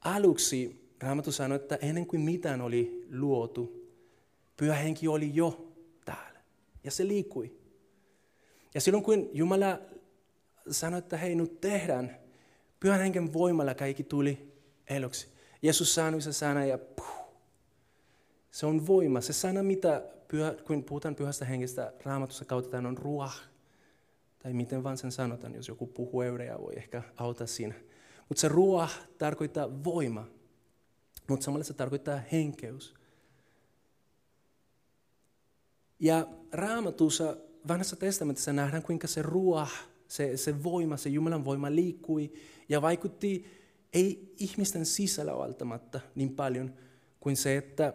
Aluksi 0.00 0.90
Raamattu 1.02 1.32
sanoi, 1.32 1.56
että 1.56 1.78
ennen 1.82 2.06
kuin 2.06 2.20
mitään 2.20 2.60
oli 2.60 3.06
luotu, 3.12 3.90
pyhä 4.56 4.74
henki 4.74 5.08
oli 5.08 5.30
jo 5.34 5.72
täällä. 6.04 6.40
Ja 6.84 6.90
se 6.90 7.08
liikkui. 7.08 7.56
Ja 8.74 8.80
silloin 8.80 9.04
kun 9.04 9.30
Jumala 9.32 9.78
sanoi, 10.70 10.98
että 10.98 11.16
hei 11.16 11.34
nyt 11.34 11.60
tehdään, 11.60 12.16
pyhän 12.80 13.00
henken 13.00 13.32
voimalla 13.32 13.74
kaikki 13.74 14.04
tuli 14.04 14.52
eloksi. 14.90 15.28
Jeesus 15.62 15.94
sanoi 15.94 16.22
se 16.22 16.32
sana 16.32 16.64
ja 16.64 16.78
puh, 16.78 17.34
se 18.50 18.66
on 18.66 18.86
voima. 18.86 19.20
Se 19.20 19.32
sana, 19.32 19.62
mitä 19.62 20.02
pyhä, 20.30 20.54
kun 20.66 20.84
puhutaan 20.84 21.14
pyhästä 21.14 21.44
hengestä, 21.44 21.92
raamatussa 22.04 22.44
kautetaan 22.44 22.86
on 22.86 22.98
ruah. 22.98 23.40
Tai 24.38 24.52
miten 24.52 24.82
vaan 24.82 24.98
sen 24.98 25.12
sanotaan, 25.12 25.54
jos 25.54 25.68
joku 25.68 25.86
puhuu 25.86 26.22
eureja, 26.22 26.60
voi 26.60 26.72
ehkä 26.76 27.02
auttaa 27.16 27.46
siinä. 27.46 27.74
Mutta 28.28 28.40
se 28.40 28.48
ruah 28.48 28.98
tarkoittaa 29.18 29.84
voima. 29.84 30.26
Mutta 31.28 31.44
samalla 31.44 31.64
se 31.64 31.74
tarkoittaa 31.74 32.20
henkeys. 32.32 32.94
Ja 35.98 36.26
raamatussa 36.52 37.36
vanhassa 37.68 37.96
testamentissa 37.96 38.52
nähdään, 38.52 38.82
kuinka 38.82 39.06
se 39.06 39.22
ruoah, 39.22 39.72
se, 40.08 40.36
se 40.36 40.62
voima, 40.62 40.96
se 40.96 41.08
Jumalan 41.08 41.44
voima 41.44 41.70
liikkui 41.70 42.32
ja 42.68 42.82
vaikutti 42.82 43.46
ei 43.92 44.34
ihmisten 44.38 44.86
sisällä 44.86 45.38
välttämättä 45.38 46.00
niin 46.14 46.36
paljon 46.36 46.74
kuin 47.20 47.36
se, 47.36 47.56
että 47.56 47.94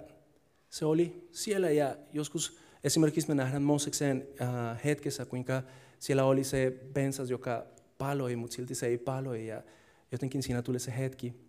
oli 0.83 1.27
siellä 1.31 1.69
ja 1.69 1.95
joskus 2.13 2.59
esimerkiksi 2.83 3.27
me 3.27 3.35
nähdään 3.35 3.63
Mooseksen 3.63 4.27
äh, 4.41 4.79
hetkessä, 4.85 5.25
kuinka 5.25 5.63
siellä 5.99 6.25
oli 6.25 6.43
se 6.43 6.73
bensas, 6.93 7.29
joka 7.29 7.65
paloi, 7.97 8.35
mutta 8.35 8.55
silti 8.55 8.75
se 8.75 8.85
ei 8.85 8.97
paloi 8.97 9.47
ja 9.47 9.63
jotenkin 10.11 10.43
siinä 10.43 10.61
tuli 10.61 10.79
se 10.79 10.97
hetki, 10.97 11.45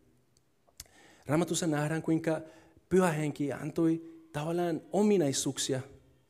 Raamatussa 1.27 1.67
nähdään, 1.67 2.03
kuinka 2.03 2.41
pyhä 2.89 3.13
henki 3.13 3.53
antoi 3.53 4.03
tavallaan 4.33 4.81
ominaisuuksia 4.93 5.81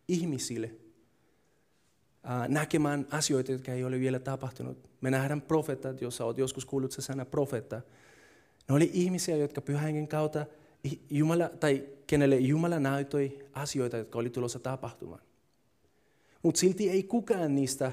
ihmisille 0.09 0.71
näkemään 2.49 3.07
asioita, 3.11 3.53
jotka 3.53 3.73
ei 3.73 3.85
ole 3.85 4.01
vielä 4.01 4.19
tapahtunut. 4.19 4.91
Me 5.01 5.11
nähdään 5.11 5.43
profeetat, 5.43 6.03
jos 6.03 6.21
olet 6.21 6.39
joskus 6.39 6.65
kuullut 6.65 6.93
se 6.93 7.03
sana 7.03 7.25
profeetta. 7.25 7.81
Ne 8.69 8.75
oli 8.75 8.91
ihmisiä, 8.93 9.37
jotka 9.37 9.61
pyhän 9.61 10.09
kautta 10.09 10.47
Jumala, 11.11 11.49
tai 11.49 11.89
kenelle 12.07 12.37
Jumala 12.37 12.79
näytoi 12.79 13.39
asioita, 13.53 13.97
jotka 13.97 14.19
oli 14.19 14.31
tulossa 14.31 14.59
tapahtumaan. 14.59 15.23
Mutta 16.43 16.59
silti 16.59 16.91
ei 16.91 17.03
kukaan 17.03 17.55
niistä 17.55 17.93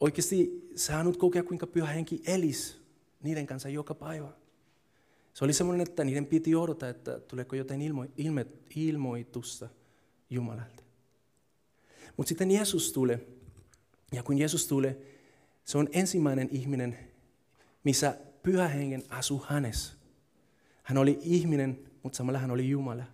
oikeasti 0.00 0.70
saanut 0.76 1.16
kokea, 1.16 1.42
kuinka 1.42 1.66
pyhä 1.66 1.86
henki 1.86 2.22
elisi 2.26 2.76
niiden 3.22 3.46
kanssa 3.46 3.68
joka 3.68 3.94
päivä. 3.94 4.28
Se 5.34 5.44
oli 5.44 5.52
semmoinen, 5.52 5.86
että 5.88 6.04
niiden 6.04 6.26
piti 6.26 6.54
odottaa, 6.54 6.88
että 6.88 7.20
tuleeko 7.20 7.56
jotain 7.56 7.82
ilmo, 7.82 8.06
ilme, 8.16 8.46
ilmoitusta 8.76 9.68
Jumalalta. 10.30 10.82
Mutta 12.16 12.28
sitten 12.28 12.50
Jeesus 12.50 12.92
tulee, 12.92 13.26
ja 14.12 14.22
kun 14.22 14.38
Jeesus 14.38 14.66
tulee, 14.66 15.02
se 15.64 15.78
on 15.78 15.88
ensimmäinen 15.92 16.48
ihminen, 16.52 16.98
missä 17.84 18.18
pyhä 18.42 18.68
hengen 18.68 19.02
asuu 19.08 19.44
hänessä. 19.48 19.99
Hän 20.82 20.98
oli 20.98 21.18
ihminen, 21.22 21.78
mutta 22.02 22.16
samalla 22.16 22.38
hän 22.38 22.50
oli 22.50 22.68
Jumala. 22.68 23.04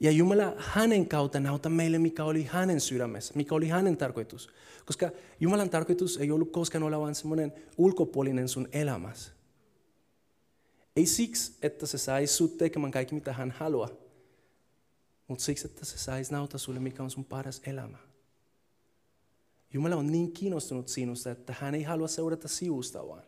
Ja 0.00 0.10
Jumala 0.10 0.54
hänen 0.56 1.08
kautta 1.08 1.40
näyttää 1.40 1.72
meille, 1.72 1.98
mikä 1.98 2.24
oli 2.24 2.44
hänen 2.44 2.80
sydämessä, 2.80 3.34
mikä 3.36 3.54
oli 3.54 3.68
hänen 3.68 3.96
tarkoitus. 3.96 4.50
Koska 4.86 5.10
Jumalan 5.40 5.70
tarkoitus 5.70 6.16
ei 6.16 6.30
ollut 6.30 6.52
koskaan 6.52 6.82
olla 6.82 7.00
vain 7.00 7.14
semmoinen 7.14 7.52
ulkopuolinen 7.78 8.48
sun 8.48 8.68
elämässä. 8.72 9.32
Ei 10.96 11.06
siksi, 11.06 11.52
että 11.62 11.86
se 11.86 11.98
saisi 11.98 12.34
sut 12.34 12.58
tekemään 12.58 12.90
kaikki, 12.90 13.14
mitä 13.14 13.32
hän 13.32 13.50
haluaa, 13.50 13.88
mutta 15.28 15.44
siksi, 15.44 15.66
että 15.66 15.84
se 15.84 15.98
saisi 15.98 16.32
nauta 16.32 16.58
sulle, 16.58 16.80
mikä 16.80 17.02
on 17.02 17.10
sun 17.10 17.24
paras 17.24 17.62
elämä. 17.66 17.98
Jumala 19.72 19.96
on 19.96 20.12
niin 20.12 20.32
kiinnostunut 20.32 20.88
sinusta, 20.88 21.30
että 21.30 21.54
hän 21.60 21.74
ei 21.74 21.82
halua 21.82 22.08
seurata 22.08 22.48
sivusta 22.48 23.08
vaan. 23.08 23.22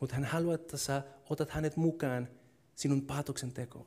Mutta 0.00 0.14
hän 0.14 0.24
haluaa, 0.24 0.54
että 0.54 0.76
sä 0.76 1.02
otat 1.30 1.50
hänet 1.50 1.76
mukaan 1.76 2.28
sinun 2.74 3.06
päätöksentekoon. 3.06 3.86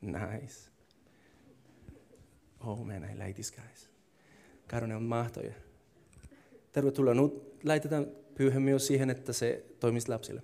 Nice. 0.00 0.70
Oh 2.60 2.84
man, 2.84 3.04
I 3.04 3.18
like 3.18 3.32
this 3.32 3.52
guys. 3.52 3.90
Karone 4.66 4.96
on 4.96 5.02
mahtoja. 5.02 5.54
Tervetuloa. 6.72 7.14
Nyt 7.14 7.64
laitetaan 7.64 8.06
pyyhä 8.34 8.60
myös 8.60 8.86
siihen, 8.86 9.10
että 9.10 9.32
se 9.32 9.64
toimisi 9.80 10.08
lapsille. 10.08 10.42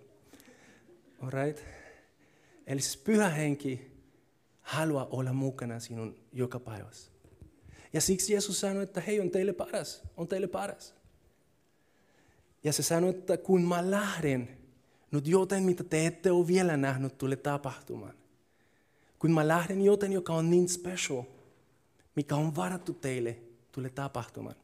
Alright? 1.21 1.65
Eli 2.67 2.81
siis 2.81 2.97
pyhä 2.97 3.29
henki 3.29 3.91
haluaa 4.61 5.07
olla 5.11 5.33
mukana 5.33 5.81
sinun 5.81 6.21
joka 6.33 6.61
päivässä. 6.61 7.13
Ja 7.93 8.01
siksi 8.01 8.33
Jeesus 8.33 8.61
sanoi, 8.61 8.83
että 8.83 9.01
hei, 9.01 9.21
on 9.21 9.31
teille 9.31 9.53
paras, 9.53 10.03
on 10.17 10.29
teille 10.29 10.47
paras. 10.47 11.00
Ja 12.65 12.73
se 12.73 12.83
sanoi, 12.83 13.11
että 13.11 13.37
kun 13.37 13.63
mä 13.63 13.91
lähden, 13.91 14.49
nyt 15.11 15.27
joten 15.27 15.63
mitä 15.63 15.85
te 15.85 16.07
ette 16.07 16.31
ole 16.31 16.47
vielä 16.47 16.77
nähnyt, 16.77 17.19
tulee 17.19 17.37
tapahtumaan. 17.37 18.15
Kun 19.19 19.33
mä 19.33 19.49
lähden 19.49 19.83
joten, 19.83 20.13
joka 20.13 20.33
on 20.33 20.51
niin 20.51 20.69
special, 20.69 21.23
mikä 22.17 22.37
on 22.37 22.57
varattu 22.57 22.95
teille, 22.95 23.37
tulee 23.73 23.91
tapahtumaan. 23.91 24.57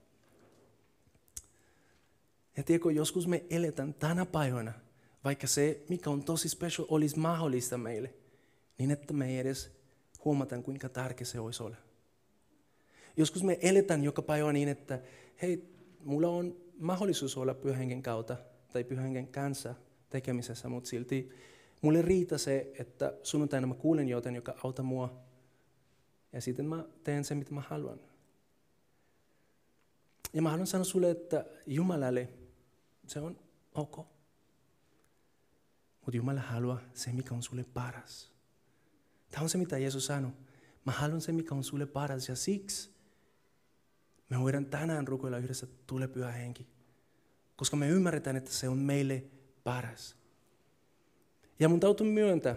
Ja 2.57 2.63
tiedätkö, 2.63 2.93
joskus 2.93 3.27
me 3.27 3.45
eletään 3.51 3.95
tänä 3.95 4.27
päivänä, 4.27 4.73
vaikka 5.25 5.47
se, 5.47 5.81
mikä 5.89 6.11
on 6.11 6.23
tosi 6.23 6.49
special, 6.49 6.87
olisi 6.91 7.19
mahdollista 7.19 7.79
meille, 7.79 8.15
niin 8.79 8.91
että 8.91 9.13
me 9.13 9.29
ei 9.29 9.39
edes 9.39 9.71
huomataan, 10.25 10.63
kuinka 10.63 10.89
tärkeä 10.89 11.27
se 11.27 11.41
olisi 11.41 11.63
olla. 11.63 11.77
Joskus 13.17 13.43
me 13.43 13.59
eletään 13.63 14.05
joka 14.05 14.23
päivä 14.23 14.53
niin, 14.53 14.69
että 14.69 15.01
hei, 15.43 15.69
mulla 16.05 16.29
on 16.29 16.57
mahdollisuus 16.79 17.37
olla 17.37 17.55
pyhängen 17.55 18.03
kautta 18.03 18.37
tai 18.73 18.85
pyhängen 18.85 19.29
kanssa 19.29 19.75
tekemisessä, 20.11 20.69
mutta 20.69 20.89
silti 20.89 21.31
mulle 21.83 22.03
riitä 22.03 22.39
se, 22.39 22.73
että 22.79 23.15
sunnuntaina 23.23 23.67
mä 23.67 23.75
kuulen 23.75 24.09
jotain, 24.09 24.35
joka 24.35 24.55
auttaa 24.65 24.85
mua. 24.85 25.23
Ja 26.33 26.41
sitten 26.41 26.67
mä 26.67 26.85
teen 27.05 27.25
sen, 27.25 27.39
mitä 27.39 27.55
mä 27.55 27.61
haluan. 27.61 28.01
Ja 30.33 30.43
mä 30.43 30.51
haluan 30.51 30.67
sanoa 30.67 30.85
sulle, 30.85 31.11
että 31.11 31.45
Jumalalle 31.67 32.29
se 33.07 33.21
on 33.21 33.39
ok. 33.75 33.97
Mutta 36.07 36.17
Jumala 36.17 36.41
haluaa 36.41 36.81
se, 36.95 37.13
mikä 37.13 37.35
on 37.35 37.43
sulle 37.43 37.65
paras. 37.65 38.33
Tämä 39.31 39.43
on 39.43 39.49
se, 39.49 39.59
mitä 39.59 39.79
Jeesus 39.79 40.07
sanoi. 40.07 40.31
Mä 40.85 40.93
haluan 40.93 41.21
se, 41.21 41.33
mikä 41.33 41.55
on 41.55 41.65
sulle 41.65 41.87
paras. 41.87 42.29
Ja 42.29 42.37
siksi 42.37 42.96
me 44.29 44.41
voidaan 44.41 44.67
tänään 44.67 45.09
rukoilla 45.09 45.39
yhdessä, 45.39 45.67
tule 45.87 46.09
pyhä 46.09 46.33
henki. 46.33 46.67
Koska 47.57 47.77
me 47.77 47.89
ymmärretään, 47.89 48.37
että 48.37 48.51
se 48.51 48.69
on 48.69 48.79
meille 48.79 49.25
paras. 49.65 50.17
Ja 51.59 51.69
mun 51.69 51.81
täytyy 51.81 52.07
myöntää, 52.07 52.57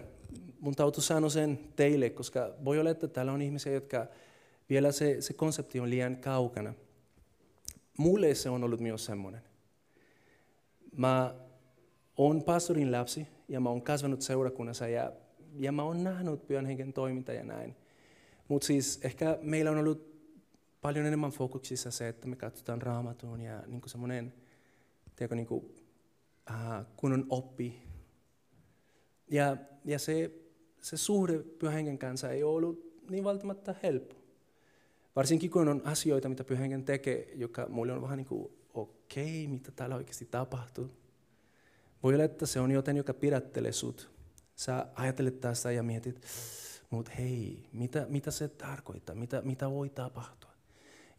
mun 0.60 0.74
täytyy 0.74 1.02
sanoa 1.02 1.30
sen 1.30 1.58
teille, 1.76 2.10
koska 2.10 2.54
voi 2.64 2.78
olla, 2.78 2.90
että 2.90 3.08
täällä 3.08 3.32
on 3.32 3.42
ihmisiä, 3.42 3.72
jotka 3.72 4.06
vielä 4.70 4.92
se, 4.92 5.20
se 5.20 5.32
konsepti 5.32 5.80
on 5.80 5.90
liian 5.90 6.16
kaukana. 6.16 6.74
Mulle 7.98 8.34
se 8.34 8.50
on 8.50 8.64
ollut 8.64 8.80
myös 8.80 9.04
semmoinen. 9.04 9.40
Mä 10.96 11.34
oon 12.16 12.42
pastorin 12.42 12.92
lapsi 12.92 13.26
ja 13.48 13.60
mä 13.60 13.68
oon 13.68 13.82
kasvanut 13.82 14.22
seurakunnassa 14.22 14.88
ja, 14.88 15.12
ja 15.58 15.72
mä 15.72 15.82
oon 15.82 16.04
nähnyt 16.04 16.46
pyhän 16.46 16.66
henken 16.66 16.92
toiminta 16.92 17.32
ja 17.32 17.44
näin. 17.44 17.76
Mutta 18.48 18.66
siis 18.66 19.00
ehkä 19.02 19.38
meillä 19.42 19.70
on 19.70 19.78
ollut 19.78 20.09
paljon 20.80 21.06
enemmän 21.06 21.30
fokuksissa 21.30 21.90
se, 21.90 22.08
että 22.08 22.28
me 22.28 22.36
katsotaan 22.36 22.82
raamatun 22.82 23.40
ja 23.40 23.62
niin 23.66 23.80
kuin 23.80 23.90
semmoinen 23.90 24.32
tiedätkö, 25.16 25.34
niin 25.34 25.46
kuin, 25.46 25.74
äh, 26.50 26.86
kunnon 26.96 27.26
oppi. 27.28 27.82
Ja, 29.30 29.56
ja 29.84 29.98
se, 29.98 30.30
se 30.80 30.96
suhde 30.96 31.38
pyhän 31.38 31.74
hengen 31.74 31.98
kanssa 31.98 32.30
ei 32.30 32.42
ollut 32.42 33.02
niin 33.10 33.24
välttämättä 33.24 33.74
helppo. 33.82 34.16
Varsinkin 35.16 35.50
kun 35.50 35.68
on 35.68 35.82
asioita, 35.84 36.28
mitä 36.28 36.44
pyhän 36.44 36.60
hengen 36.60 36.84
tekee, 36.84 37.32
joka 37.34 37.66
mulle 37.68 37.92
on 37.92 38.02
vähän 38.02 38.16
niin 38.16 38.26
kuin, 38.26 38.52
okei, 38.74 39.44
okay, 39.44 39.52
mitä 39.52 39.70
täällä 39.72 39.96
oikeasti 39.96 40.26
tapahtuu. 40.30 40.90
Voi 42.02 42.14
olla, 42.14 42.24
että 42.24 42.46
se 42.46 42.60
on 42.60 42.70
joten, 42.70 42.96
joka 42.96 43.14
pidättelee 43.14 43.72
sut. 43.72 44.10
Sä 44.54 44.86
ajattelet 44.94 45.40
tästä 45.40 45.70
ja 45.70 45.82
mietit, 45.82 46.22
mutta 46.90 47.10
hei, 47.18 47.68
mitä, 47.72 48.06
mitä 48.08 48.30
se 48.30 48.48
tarkoittaa, 48.48 49.14
mitä, 49.14 49.42
mitä 49.42 49.70
voi 49.70 49.90
tapahtua. 49.90 50.49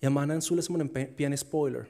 Ja 0.02 0.10
mä 0.10 0.20
annan 0.20 0.42
sulle 0.42 0.62
semmoinen 0.62 0.90
pieni 1.16 1.38
spoiler. 1.38 1.86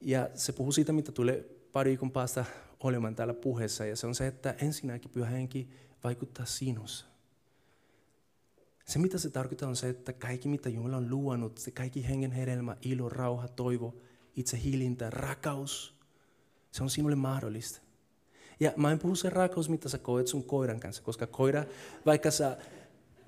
Ja 0.00 0.30
se 0.34 0.52
puhuu 0.52 0.72
siitä, 0.72 0.92
mitä 0.92 1.12
tulee 1.12 1.44
pari 1.72 1.90
viikon 1.90 2.10
päästä 2.10 2.44
olemaan 2.80 3.14
täällä 3.14 3.34
puheessa. 3.34 3.84
Ja 3.84 3.96
se 3.96 4.06
on 4.06 4.14
se, 4.14 4.26
että 4.26 4.54
ensinnäkin 4.60 5.10
pyhä 5.10 5.30
henki 5.30 5.68
vaikuttaa 6.04 6.46
sinussa. 6.46 7.06
Se, 8.84 8.98
mitä 8.98 9.18
se 9.18 9.30
tarkoittaa, 9.30 9.68
on 9.68 9.76
se, 9.76 9.88
että 9.88 10.12
kaikki, 10.12 10.48
mitä 10.48 10.68
Jumala 10.68 10.96
on 10.96 11.10
luonut, 11.10 11.58
se 11.58 11.70
kaikki 11.70 12.08
hengen 12.08 12.32
hedelmä, 12.32 12.76
ilo, 12.82 13.08
rauha, 13.08 13.48
toivo, 13.48 13.96
itse 14.36 14.62
hilintä, 14.64 15.10
rakaus, 15.10 15.94
se 16.70 16.82
on 16.82 16.90
sinulle 16.90 17.16
mahdollista. 17.16 17.80
Ja 18.60 18.72
mä 18.76 18.92
en 18.92 18.98
puhu 18.98 19.14
se 19.14 19.30
rakkaus, 19.30 19.68
mitä 19.68 19.88
sä 19.88 19.98
koet 19.98 20.26
sun 20.26 20.44
koiran 20.44 20.80
kanssa, 20.80 21.02
koska 21.02 21.26
koira, 21.26 21.64
vaikka 22.06 22.30
sä 22.30 22.56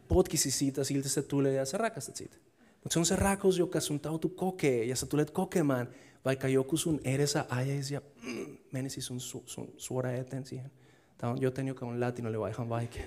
potkisi 0.09 0.51
siitä, 0.51 0.85
siltä 0.85 1.09
se 1.09 1.23
tulee 1.23 1.53
ja 1.53 1.65
sä 1.65 1.79
rakastat 1.79 2.17
siitä. 2.17 2.37
Mutta 2.83 2.93
se 2.95 2.99
on 2.99 3.07
se 3.07 3.17
rakkaus, 3.17 3.59
joka 3.59 3.81
sun 3.81 4.01
tautu 4.01 4.29
kokee 4.29 4.85
ja 4.85 4.97
sä 4.97 5.07
tulet 5.07 5.31
kokemaan, 5.31 5.89
vaikka 6.25 6.49
joku 6.49 6.77
sun 6.77 7.01
edessä 7.05 7.47
ajaisi 7.49 7.95
ja 7.95 8.03
mm, 8.23 8.57
menisi 8.73 9.01
sun, 9.01 9.21
su, 9.21 9.43
sun 9.47 9.75
suoraan 9.77 10.15
eteen 10.17 10.47
siihen. 10.47 10.73
Tämä 11.19 11.33
on 11.33 11.41
joten, 11.41 11.69
joka 11.69 11.87
on 11.87 12.01
latinolle 12.01 12.51
ihan 12.51 12.69
vaikea. 12.69 13.05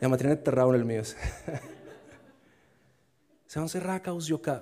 Ja 0.00 0.08
mä 0.08 0.16
tiedän, 0.16 0.32
että 0.32 0.50
Raunel 0.50 0.84
myös. 0.84 1.16
se 3.48 3.60
on 3.60 3.68
se 3.68 3.80
rakkaus, 3.80 4.30
joka 4.30 4.60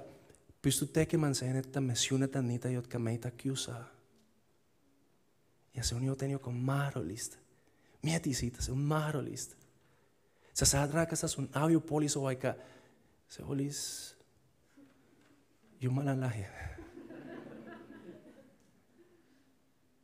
pystyy 0.62 0.88
tekemään 0.88 1.34
sen, 1.34 1.56
että 1.56 1.80
me 1.80 1.94
syynätään 1.94 2.48
niitä, 2.48 2.68
jotka 2.68 2.98
meitä 2.98 3.30
kiusaa. 3.30 3.84
Ja 5.74 5.84
se 5.84 5.94
on 5.94 6.04
joten, 6.04 6.30
joka 6.30 6.50
on 6.50 6.56
mahdollista. 6.56 7.36
Mieti 8.02 8.34
siitä, 8.34 8.62
se 8.62 8.72
on 8.72 8.78
mahdollista. 8.78 9.56
Sä 10.54 10.66
saat 10.66 10.94
rakastaa 10.94 11.28
sun 11.28 11.48
aviopuoliso, 11.52 12.22
vaikka 12.22 12.54
se 13.28 13.42
olisi 13.44 14.16
Jumalan 15.80 16.20
lahja. 16.20 16.48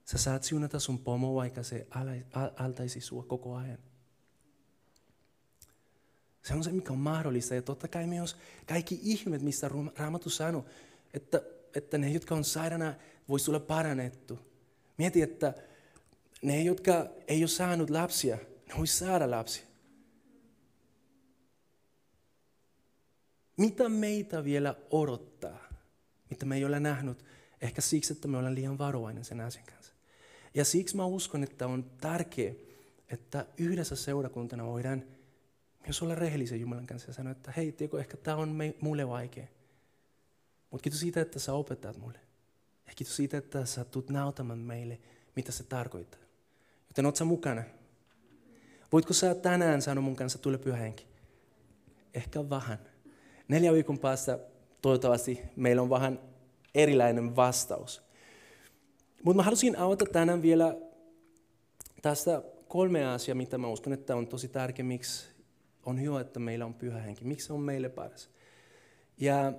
Sä 0.05 0.19
saat 0.19 0.43
siunata 0.43 0.81
sun 0.81 0.99
pomo, 0.99 1.35
vaikka 1.35 1.63
se 1.63 1.87
altaisi 2.57 3.01
sua 3.01 3.23
koko 3.23 3.55
ajan. 3.55 3.79
Se 6.43 6.55
on 6.55 6.65
se, 6.65 6.73
mikä 6.73 6.93
on 6.93 6.99
mahdollista. 6.99 7.55
Ja 7.55 7.63
totta 7.63 7.89
kai 7.89 8.07
myös 8.07 8.37
kaikki 8.67 9.01
ihmet, 9.03 9.43
mistä 9.43 9.71
Raamattu 9.97 10.31
sanoo, 10.31 10.65
että, 11.15 11.43
että 11.75 11.99
ne, 11.99 12.11
jotka 12.11 12.35
on 12.35 12.45
sairaana, 12.45 12.95
voisi 13.29 13.45
tulla 13.45 13.61
parannettu. 13.61 14.39
Mieti, 14.99 15.23
että 15.23 15.55
ne, 16.43 16.63
jotka 16.63 17.07
ei 17.29 17.43
ole 17.43 17.49
saanut 17.49 17.91
lapsia, 17.91 18.37
ne 18.69 18.75
voisi 18.79 18.99
saada 18.99 19.31
lapsia. 19.31 19.67
Mitä 23.57 23.89
meitä 23.89 24.45
vielä 24.45 24.75
odottaa, 24.91 25.66
mitä 26.31 26.47
me 26.47 26.57
ei 26.57 26.65
ole 26.65 26.81
nähnyt? 26.81 27.25
Ehkä 27.61 27.81
siksi, 27.81 28.13
että 28.13 28.29
me 28.29 28.37
ollaan 28.39 28.55
liian 28.55 28.79
varovainen 28.79 29.25
sen 29.25 29.41
asian 29.41 29.65
kanssa. 29.65 29.93
Ja 30.55 30.65
siksi 30.65 30.97
mä 30.97 31.05
uskon, 31.05 31.43
että 31.43 31.67
on 31.67 31.91
tärkeää, 32.01 32.55
että 33.09 33.47
yhdessä 33.57 33.97
seurakuntana 33.97 34.67
voidaan 34.67 35.03
myös 35.87 36.03
olla 36.03 36.15
rehellisen 36.15 36.61
Jumalan 36.61 36.87
kanssa 36.87 37.09
ja 37.09 37.15
sanoa, 37.15 37.33
että 37.33 37.53
hei, 37.57 37.73
tiedätkö, 37.73 38.01
ehkä 38.01 38.17
tämä 38.17 38.37
on 38.37 38.59
mulle 38.81 39.09
vaikea. 39.09 39.47
Mutta 40.71 40.83
kiitos 40.83 41.01
siitä, 41.01 41.21
että 41.21 41.39
sä 41.39 41.53
opetat 41.53 41.97
mulle. 41.97 42.19
Ja 42.87 42.93
kiitos 42.97 43.17
siitä, 43.17 43.39
että 43.39 43.65
sä 43.65 43.85
tulet 43.85 44.11
näytämään 44.11 44.59
meille, 44.59 45.01
mitä 45.37 45.53
se 45.53 45.65
tarkoittaa. 45.65 46.21
Joten 46.89 47.07
oot 47.07 47.17
sä 47.17 47.25
mukana? 47.25 47.63
Voitko 48.93 49.13
sä 49.13 49.35
tänään 49.35 49.83
sanoa 49.83 50.03
mun 50.03 50.17
kanssa, 50.17 50.39
tule 50.39 50.59
pyhä 50.59 50.77
henki? 50.77 51.07
Ehkä 52.15 52.51
vähän. 52.51 52.79
Neljä 53.49 53.73
viikon 53.73 53.99
päästä 53.99 54.39
toivottavasti 54.87 55.41
meillä 55.57 55.83
on 55.83 55.91
vähän 55.91 56.21
erilainen 56.75 57.37
vastaus. 57.37 58.03
Mutta 59.23 59.37
mä 59.37 59.43
halusin 59.43 59.79
avata 59.79 60.05
tänään 60.13 60.43
vielä 60.43 60.77
tästä 62.03 62.43
kolme 62.69 63.07
asiaa, 63.07 63.35
mitä 63.35 63.59
mä 63.59 63.69
uskon, 63.69 63.93
että 63.93 64.17
on 64.17 64.27
tosi 64.27 64.49
tärkeä, 64.49 64.85
miksi 64.85 65.29
on 65.87 66.01
hyvä, 66.01 66.21
että 66.21 66.41
meillä 66.41 66.67
on 66.67 66.75
pyhä 66.75 66.99
henki. 66.99 67.25
Miksi 67.25 67.47
se 67.47 67.53
on 67.53 67.61
meille 67.61 67.89
paras? 67.89 68.31
Ja 69.19 69.53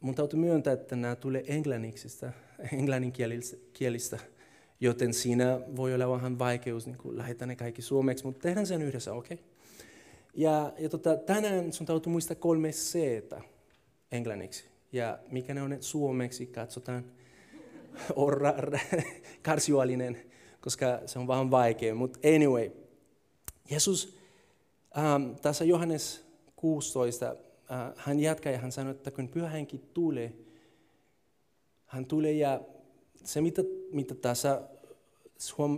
mun 0.00 0.14
täytyy 0.14 0.38
myöntää, 0.38 0.72
että 0.72 0.96
nämä 0.96 1.16
tulee 1.16 1.44
englanniksi, 1.46 2.26
englanninkielistä, 2.72 4.18
joten 4.80 5.14
siinä 5.14 5.60
voi 5.76 5.94
olla 5.94 6.10
vähän 6.10 6.38
vaikeus 6.38 6.86
niin 6.86 6.98
lähettää 7.04 7.46
ne 7.46 7.56
kaikki 7.56 7.82
suomeksi, 7.82 8.24
mutta 8.24 8.42
tehdään 8.42 8.66
sen 8.66 8.82
yhdessä, 8.82 9.12
okei? 9.12 9.34
Okay? 9.34 9.46
Ja, 10.34 10.72
ja 10.78 10.88
tota, 10.88 11.16
tänään 11.16 11.72
sun 11.72 11.86
täytyy 11.86 12.12
muistaa 12.12 12.36
kolme 12.36 12.70
c 12.70 12.98
englanniksi. 14.12 14.64
Ja 14.92 15.18
mikä 15.30 15.54
ne 15.54 15.62
on 15.62 15.76
suomeksi, 15.80 16.46
katsotaan. 16.46 17.04
orra, 18.16 18.54
karsiuallinen, 19.42 20.22
koska 20.60 21.00
se 21.06 21.18
on 21.18 21.28
vähän 21.28 21.50
vaikea. 21.50 21.94
Mutta 21.94 22.18
anyway, 22.36 22.70
Jeesus 23.70 24.18
ähm, 24.98 25.30
tässä 25.42 25.64
Johannes 25.64 26.24
16, 26.56 27.26
äh, 27.26 27.36
hän 27.96 28.20
jatkaa 28.20 28.52
ja 28.52 28.58
hän 28.58 28.72
sanoi, 28.72 28.90
että 28.90 29.10
kun 29.10 29.28
pyhä 29.28 29.48
henki 29.48 29.78
tulee, 29.78 30.32
hän 31.86 32.06
tulee 32.06 32.32
ja 32.32 32.60
se 33.24 33.40
mitä, 33.40 33.62
mitä 33.92 34.14
tässä 34.14 34.62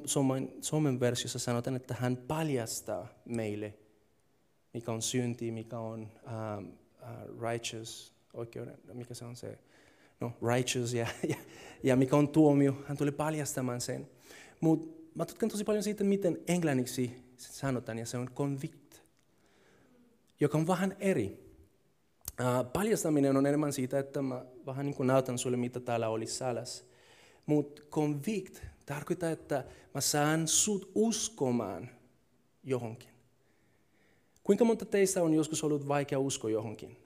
Suomen, 0.04 0.52
Suomen 0.60 1.00
versiossa 1.00 1.38
sanotaan, 1.38 1.76
että 1.76 1.94
hän 1.94 2.16
paljastaa 2.16 3.08
meille, 3.24 3.74
mikä 4.74 4.92
on 4.92 5.02
synti, 5.02 5.50
mikä 5.50 5.78
on 5.78 6.00
um, 6.58 6.68
uh, 6.68 7.40
righteous, 7.50 8.11
oikeuden, 8.32 8.78
mikä 8.92 9.14
se 9.14 9.24
on 9.24 9.36
se, 9.36 9.58
no 10.20 10.32
righteous 10.54 10.94
ja, 10.94 11.06
ja, 11.28 11.36
ja 11.82 11.96
mikä 11.96 12.16
on 12.16 12.28
tuomio. 12.28 12.76
Hän 12.86 12.96
tuli 12.96 13.12
paljastamaan 13.12 13.80
sen. 13.80 14.08
Mutta 14.60 14.86
mä 15.14 15.24
tutkan 15.24 15.48
tosi 15.48 15.64
paljon 15.64 15.82
siitä, 15.82 16.04
miten 16.04 16.38
englanniksi 16.46 17.22
sanotaan, 17.36 17.98
ja 17.98 18.06
se 18.06 18.18
on 18.18 18.30
convict, 18.34 18.96
joka 20.40 20.58
on 20.58 20.66
vähän 20.66 20.96
eri. 21.00 21.42
Uh, 22.40 22.72
paljastaminen 22.72 23.36
on 23.36 23.46
enemmän 23.46 23.72
siitä, 23.72 23.98
että 23.98 24.22
mä 24.22 24.44
vähän 24.66 24.86
niin 24.86 24.94
kuin 24.94 25.06
näytän 25.06 25.38
sulle, 25.38 25.56
mitä 25.56 25.80
täällä 25.80 26.08
oli 26.08 26.26
salas. 26.26 26.84
Mutta 27.46 27.82
convict 27.82 28.62
tarkoittaa, 28.86 29.30
että 29.30 29.64
mä 29.94 30.00
saan 30.00 30.48
sut 30.48 30.90
uskomaan 30.94 31.90
johonkin. 32.64 33.08
Kuinka 34.44 34.64
monta 34.64 34.84
teistä 34.84 35.22
on 35.22 35.34
joskus 35.34 35.64
ollut 35.64 35.88
vaikea 35.88 36.18
usko 36.18 36.48
johonkin? 36.48 37.01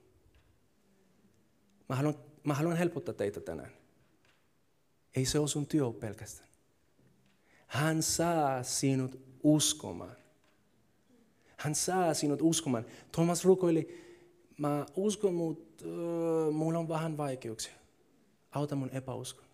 Mä 1.88 1.96
haluan, 1.96 2.14
mä 2.44 2.54
haluan 2.54 2.76
helpottaa 2.76 3.14
teitä 3.14 3.40
tänään. 3.40 3.70
Ei 5.16 5.24
se 5.24 5.38
ole 5.38 5.48
sun 5.48 5.66
työ 5.66 5.90
pelkästään. 6.00 6.48
Hän 7.66 8.02
saa 8.02 8.62
sinut 8.62 9.20
uskomaan. 9.42 10.16
Hän 11.56 11.74
saa 11.74 12.14
sinut 12.14 12.42
uskomaan. 12.42 12.86
Thomas 13.12 13.44
rukoili, 13.44 14.04
mä 14.58 14.86
uskon, 14.96 15.34
mutta 15.34 15.84
uh, 15.84 16.54
mulla 16.54 16.78
on 16.78 16.88
vähän 16.88 17.16
vaikeuksia. 17.16 17.74
Auta 18.50 18.76
mun 18.76 18.90
epäuskon. 18.90 19.44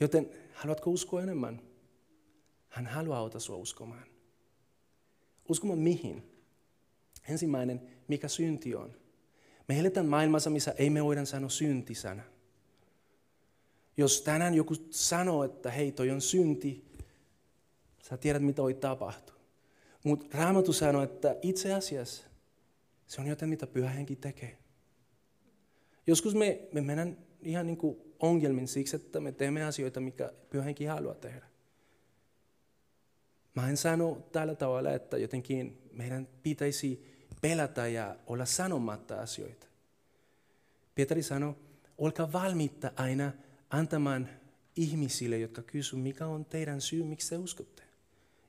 Joten 0.00 0.30
haluatko 0.54 0.90
uskoa 0.90 1.22
enemmän? 1.22 1.62
Hän 2.68 2.86
haluaa 2.86 3.18
auttaa 3.18 3.40
sinua 3.40 3.60
uskomaan. 3.60 4.06
Uskomaan 5.48 5.78
mihin? 5.78 6.32
Ensimmäinen, 7.28 7.82
mikä 8.08 8.28
synti 8.28 8.74
on. 8.74 9.05
Me 9.68 9.78
eletään 9.78 10.06
maailmassa, 10.06 10.50
missä 10.50 10.74
ei 10.78 10.90
me 10.90 11.04
voida 11.04 11.24
sanoa 11.24 11.48
syntisana. 11.48 12.22
Jos 13.96 14.22
tänään 14.22 14.54
joku 14.54 14.74
sanoo, 14.90 15.44
että 15.44 15.70
hei, 15.70 15.92
toi 15.92 16.10
on 16.10 16.20
synti, 16.20 16.84
sä 18.02 18.16
tiedät, 18.16 18.42
mitä 18.42 18.62
voi 18.62 18.74
tapahtua. 18.74 19.36
Mutta 20.04 20.38
Raamattu 20.38 20.72
sanoo, 20.72 21.02
että 21.02 21.36
itse 21.42 21.74
asiassa 21.74 22.24
se 23.06 23.20
on 23.20 23.26
jotain, 23.26 23.48
mitä 23.48 23.66
pyhä 23.66 23.90
henki 23.90 24.16
tekee. 24.16 24.58
Joskus 26.06 26.34
me, 26.34 26.60
me 26.72 26.80
mennään 26.80 27.18
ihan 27.42 27.66
niin 27.66 27.76
kuin 27.76 27.96
ongelmin 28.18 28.68
siksi, 28.68 28.96
että 28.96 29.20
me 29.20 29.32
teemme 29.32 29.64
asioita, 29.64 30.00
mikä 30.00 30.32
pyhä 30.50 30.64
henki 30.64 30.84
haluaa 30.84 31.14
tehdä. 31.14 31.46
Mä 33.54 33.68
en 33.68 33.76
sano 33.76 34.28
tällä 34.32 34.54
tavalla, 34.54 34.92
että 34.92 35.16
jotenkin 35.16 35.78
meidän 35.92 36.28
pitäisi 36.42 37.15
pelätä 37.40 37.86
ja 37.86 38.16
olla 38.26 38.44
sanomatta 38.44 39.20
asioita. 39.20 39.66
Pietari 40.94 41.22
sanoi, 41.22 41.54
olkaa 41.98 42.32
valmiita 42.32 42.92
aina 42.96 43.32
antamaan 43.70 44.28
ihmisille, 44.76 45.38
jotka 45.38 45.62
kysyvät, 45.62 46.02
mikä 46.02 46.26
on 46.26 46.44
teidän 46.44 46.80
syy, 46.80 47.04
miksi 47.04 47.30
te 47.30 47.36
uskotte. 47.36 47.82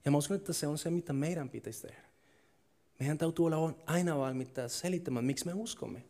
Ja 0.05 0.11
mä 0.11 0.17
uskon, 0.17 0.37
että 0.37 0.53
se 0.53 0.67
on 0.67 0.77
se, 0.77 0.89
mitä 0.89 1.13
meidän 1.13 1.49
pitäisi 1.49 1.81
tehdä. 1.81 2.01
Meidän 2.99 3.17
täytyy 3.17 3.45
olla 3.45 3.75
aina 3.85 4.17
valmiita 4.17 4.67
selittämään, 4.67 5.25
miksi 5.25 5.45
me 5.45 5.53
uskomme. 5.53 6.03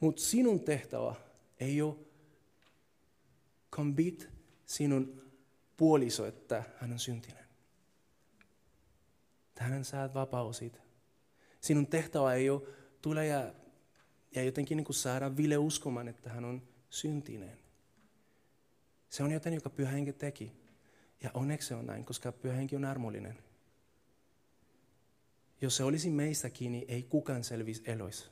Mutta 0.00 0.22
sinun 0.22 0.60
tehtävä 0.60 1.14
ei 1.60 1.82
ole 1.82 1.94
convict 3.72 4.24
sinun 4.66 5.22
puoliso, 5.76 6.26
että 6.26 6.64
hän 6.80 6.92
on 6.92 6.98
syntinen. 6.98 7.44
Tähän 9.54 9.84
saat 9.84 10.14
vapaus 10.14 10.56
siitä. 10.56 10.91
Sinun 11.62 11.86
tehtävä 11.86 12.34
ei 12.34 12.50
ole 12.50 12.62
tule 13.02 13.26
ja, 13.26 13.54
ja 14.34 14.44
jotenkin 14.44 14.76
niin 14.76 14.84
kuin 14.84 14.96
saada 14.96 15.36
Ville 15.36 15.58
uskomaan, 15.58 16.08
että 16.08 16.30
hän 16.30 16.44
on 16.44 16.62
syntinen. 16.90 17.58
Se 19.08 19.22
on 19.22 19.30
jotain, 19.30 19.54
joka 19.54 19.70
Pyhä 19.70 19.90
Henki 19.90 20.12
teki. 20.12 20.52
Ja 21.22 21.30
onneksi 21.34 21.68
se 21.68 21.74
on 21.74 21.86
näin, 21.86 22.04
koska 22.04 22.32
Pyhä 22.32 22.54
Henki 22.54 22.76
on 22.76 22.84
armollinen. 22.84 23.38
Jos 25.60 25.76
se 25.76 25.84
olisi 25.84 26.10
meistä 26.10 26.50
kiinni, 26.50 26.84
ei 26.88 27.02
kukaan 27.02 27.44
selvisi 27.44 27.82
eloissa. 27.86 28.30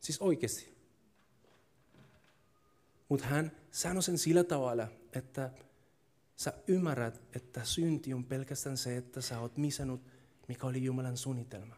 Siis 0.00 0.20
oikeasti. 0.20 0.74
Mutta 3.08 3.26
hän 3.26 3.52
sanoi 3.70 4.02
sen 4.02 4.18
sillä 4.18 4.44
tavalla, 4.44 4.88
että 5.12 5.50
sä 6.36 6.52
ymmärrät, 6.66 7.22
että 7.36 7.64
synti 7.64 8.14
on 8.14 8.24
pelkästään 8.24 8.76
se, 8.76 8.96
että 8.96 9.20
sä 9.20 9.40
oot 9.40 9.56
misannut, 9.56 10.11
mikä 10.52 10.66
oli 10.66 10.84
Jumalan 10.84 11.16
suunnitelma. 11.16 11.76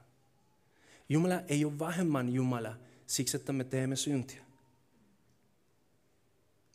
Jumala 1.09 1.41
ei 1.49 1.65
ole 1.65 1.79
vähemmän 1.79 2.29
Jumala 2.29 2.77
siksi, 3.07 3.37
että 3.37 3.53
me 3.53 3.65
teemme 3.65 3.97
syntiä. 3.97 4.43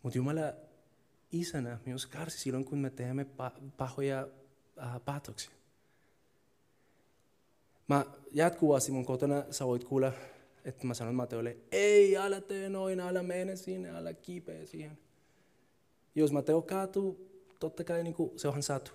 Mutta 0.04 0.18
Jumala 0.18 0.54
isänä 1.32 1.78
myös 1.86 2.06
karsi 2.06 2.40
silloin, 2.40 2.66
kun 2.66 2.78
me 2.78 2.90
teemme 2.90 3.26
pahoja 3.78 4.28
äh, 4.84 5.06
päätöksiä. 5.06 5.52
Mä 7.88 8.06
jatkuvasti 8.32 8.92
mun 8.92 9.06
kotona, 9.06 9.44
sä 9.52 9.66
voit 9.66 9.84
kuulla 9.84 10.12
että 10.66 10.88
mä 10.88 10.94
sanon 10.94 11.16
Mateolle, 11.16 11.58
ei, 11.72 12.18
älä 12.18 12.42
tee 12.42 12.70
noin, 12.70 13.00
älä 13.00 13.24
mene 13.24 13.56
sinne, 13.56 13.90
älä 13.90 14.14
kipeä 14.14 14.66
siihen. 14.66 14.98
Jos 16.16 16.32
Mateo 16.32 16.62
kaatuu, 16.62 17.30
totta 17.60 17.84
kai 17.84 18.04
niin 18.04 18.14
kuin, 18.14 18.40
se 18.40 18.48
onhan 18.48 18.64
satu. 18.64 18.92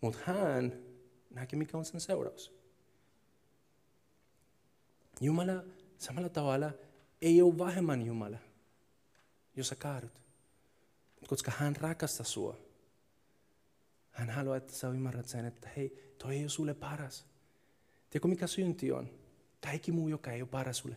Mutta 0.00 0.18
hän 0.24 0.89
näki, 1.30 1.56
mikä 1.56 1.78
on 1.78 1.84
sen 1.84 2.00
seuraus. 2.00 2.60
Jumala 5.20 5.64
samalla 5.98 6.28
tavalla 6.28 6.72
ei 7.22 7.42
ole 7.42 7.58
vähemmän 7.58 8.02
Jumala, 8.02 8.38
jos 9.56 9.68
sä 9.68 9.76
kaadut. 9.76 10.22
Koska 11.26 11.52
hän 11.56 11.76
rakastaa 11.76 12.26
sua. 12.26 12.58
Hän 14.10 14.30
haluaa, 14.30 14.56
että 14.56 14.72
sä 14.72 14.88
ymmärrät 14.88 15.28
sen, 15.28 15.44
että 15.44 15.68
hei, 15.76 16.14
toi 16.18 16.34
ei 16.34 16.42
ole 16.42 16.48
sulle 16.48 16.74
paras. 16.74 17.26
Tiedätkö 18.10 18.28
mikä 18.28 18.46
synti 18.46 18.92
on? 18.92 19.10
Kaikki 19.60 19.92
muu, 19.92 20.08
joka 20.08 20.32
ei 20.32 20.42
ole 20.42 20.48
paras 20.48 20.78
sulle. 20.78 20.96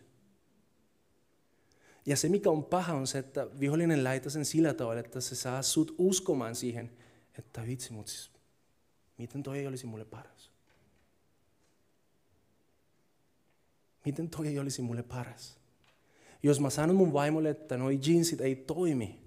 Ja 2.06 2.18
se, 2.18 2.30
mikä 2.30 2.50
on 2.50 2.64
paha, 2.64 2.94
on 2.94 3.08
se, 3.08 3.20
että 3.20 3.48
vihollinen 3.60 4.04
laittaa 4.04 4.30
sen 4.30 4.46
sillä 4.46 4.74
tavalla, 4.74 5.00
että 5.00 5.22
se 5.22 5.36
saa 5.36 5.62
sut 5.62 5.96
uskomaan 5.98 6.56
siihen, 6.56 6.92
että 7.38 7.68
vitsi, 7.68 7.94
mutta 7.94 8.12
siis, 8.12 8.33
miten 9.18 9.44
toi 9.44 9.60
ei 9.60 9.68
olisi 9.68 9.86
mulle 9.86 10.06
paras? 10.06 10.52
Miten 14.06 14.30
toi 14.30 14.58
olisi 14.58 14.82
mulle 14.82 15.04
paras? 15.04 15.60
Jos 16.44 16.60
mä 16.60 16.70
sanon 16.70 16.96
mun 16.96 17.14
vaimolle, 17.14 17.50
että 17.50 17.78
noi 17.78 18.00
jeansit 18.08 18.42
ei 18.42 18.56
toimi, 18.56 19.24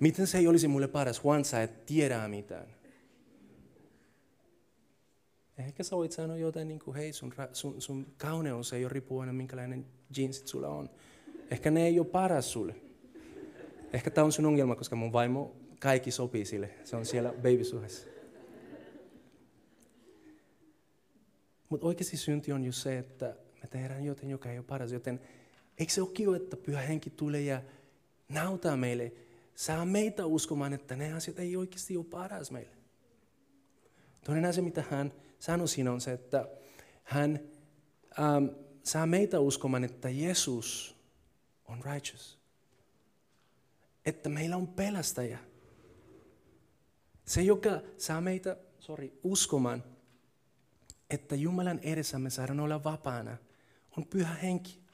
miten 0.00 0.26
se 0.26 0.38
ei 0.38 0.46
olisi 0.46 0.68
mulle 0.68 0.88
paras? 0.88 1.20
Juan, 1.24 1.44
sä 1.44 1.62
et 1.62 1.86
tiedä 1.86 2.28
mitään. 2.28 2.66
Ehkä 5.58 5.82
sä 5.82 5.96
voit 5.96 6.12
sanoa 6.12 6.36
jotain 6.36 6.68
niin 6.68 6.80
kuin, 6.80 6.96
hei 6.96 7.12
sun, 7.12 7.34
sun, 7.52 7.82
sun 7.82 8.06
kauneus 8.16 8.72
ei 8.72 8.84
ole 8.84 8.92
riippuen 8.92 9.34
minkälainen 9.34 9.86
jeansit 10.16 10.48
sulla 10.48 10.68
on. 10.68 10.90
Ehkä 11.50 11.70
ne 11.70 11.86
ei 11.86 11.98
ole 11.98 12.06
paras 12.06 12.52
sulle. 12.52 12.74
Ehkä 13.92 14.10
tämä 14.10 14.24
on 14.24 14.32
sun 14.32 14.46
ongelma, 14.46 14.76
koska 14.76 14.96
mun 14.96 15.12
vaimo 15.12 15.56
kaikki 15.80 16.10
sopii 16.10 16.44
sille. 16.44 16.70
Se 16.84 16.96
on 16.96 17.06
siellä 17.06 17.32
babysuhdessa. 17.32 18.13
Mutta 21.74 21.86
oikeasti 21.86 22.16
synti 22.16 22.52
on 22.52 22.64
just 22.64 22.82
se, 22.82 22.98
että 22.98 23.36
me 23.62 23.68
tehdään 23.68 24.04
jotain, 24.04 24.30
joka 24.30 24.50
ei 24.50 24.58
ole 24.58 24.66
paras. 24.66 24.92
Joten 24.92 25.20
eikö 25.78 25.92
se 25.92 26.02
ole 26.02 26.10
kiva, 26.10 26.36
että 26.36 26.56
pyhä 26.56 26.80
henki 26.80 27.10
tulee 27.10 27.40
ja 27.40 27.62
nautaa 28.28 28.76
meille, 28.76 29.12
saa 29.54 29.84
meitä 29.84 30.26
uskomaan, 30.26 30.72
että 30.72 30.96
ne 30.96 31.12
asiat 31.12 31.38
ei 31.38 31.56
oikeasti 31.56 31.96
ole 31.96 32.04
paras 32.04 32.50
meille. 32.50 32.76
Toinen 34.24 34.44
asia, 34.44 34.62
mitä 34.62 34.84
hän 34.90 35.12
sanoi 35.38 35.68
siinä 35.68 35.92
on 35.92 36.00
se, 36.00 36.12
että 36.12 36.48
hän 37.02 37.40
ähm, 38.18 38.46
saa 38.82 39.06
meitä 39.06 39.40
uskomaan, 39.40 39.84
että 39.84 40.10
Jeesus 40.10 40.96
on 41.64 41.84
righteous. 41.84 42.38
Että 44.06 44.28
meillä 44.28 44.56
on 44.56 44.68
pelastaja. 44.68 45.38
Se, 47.24 47.42
joka 47.42 47.80
saa 47.98 48.20
meitä 48.20 48.56
sorry, 48.78 49.18
uskomaan, 49.22 49.93
että 51.10 51.34
Jumalan 51.34 51.80
edessä 51.82 52.18
me 52.18 52.30
saadaan 52.30 52.60
olla 52.60 52.84
vapaana, 52.84 53.36
on 53.96 54.06
pyhä 54.06 54.34
henki. 54.34 54.84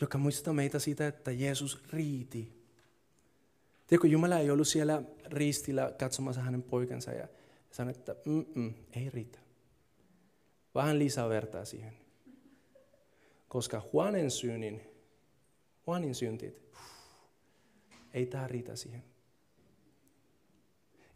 joka 0.00 0.18
muistuttaa 0.18 0.54
meitä 0.54 0.78
siitä, 0.78 1.06
että 1.06 1.30
Jeesus 1.30 1.82
riiti. 1.92 2.66
Tiedätkö, 3.86 4.08
Jumala 4.08 4.38
ei 4.38 4.50
ollut 4.50 4.68
siellä 4.68 5.02
ristillä 5.26 5.92
katsomassa 5.98 6.40
hänen 6.40 6.62
poikansa 6.62 7.12
ja 7.12 7.28
sanoi, 7.70 7.90
että 7.90 8.16
Mm-mm, 8.24 8.74
ei 8.96 9.10
riitä. 9.10 9.38
Vähän 10.74 10.98
lisää 10.98 11.28
vertaa 11.28 11.64
siihen. 11.64 11.92
Koska 13.48 13.82
Juanen 13.92 14.30
synnin, 14.30 14.82
Juanin 15.86 16.14
syntit, 16.14 16.62
ei 18.14 18.26
tämä 18.26 18.48
riitä 18.48 18.76
siihen. 18.76 19.04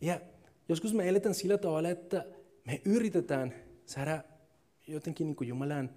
Ja 0.01 0.21
joskus 0.69 0.95
me 0.95 1.09
eletään 1.09 1.35
sillä 1.35 1.59
tavalla, 1.59 1.89
että 1.89 2.27
me 2.65 2.83
yritetään 2.85 3.55
saada 3.87 4.25
jotenkin 4.87 5.27
niin 5.27 5.37
kuin 5.37 5.49
Jumalan 5.49 5.91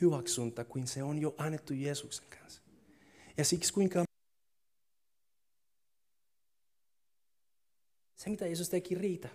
hyväksyntä, 0.00 0.64
kuin 0.64 0.86
se 0.86 1.02
on 1.02 1.18
jo 1.18 1.34
annettu 1.38 1.72
Jeesuksen 1.74 2.26
kanssa. 2.40 2.62
Ja 3.36 3.44
siksi 3.44 3.72
kuinka 3.72 4.04
se, 8.16 8.30
mitä 8.30 8.46
Jeesus 8.46 8.68
teki, 8.68 8.94
riitä. 8.94 9.28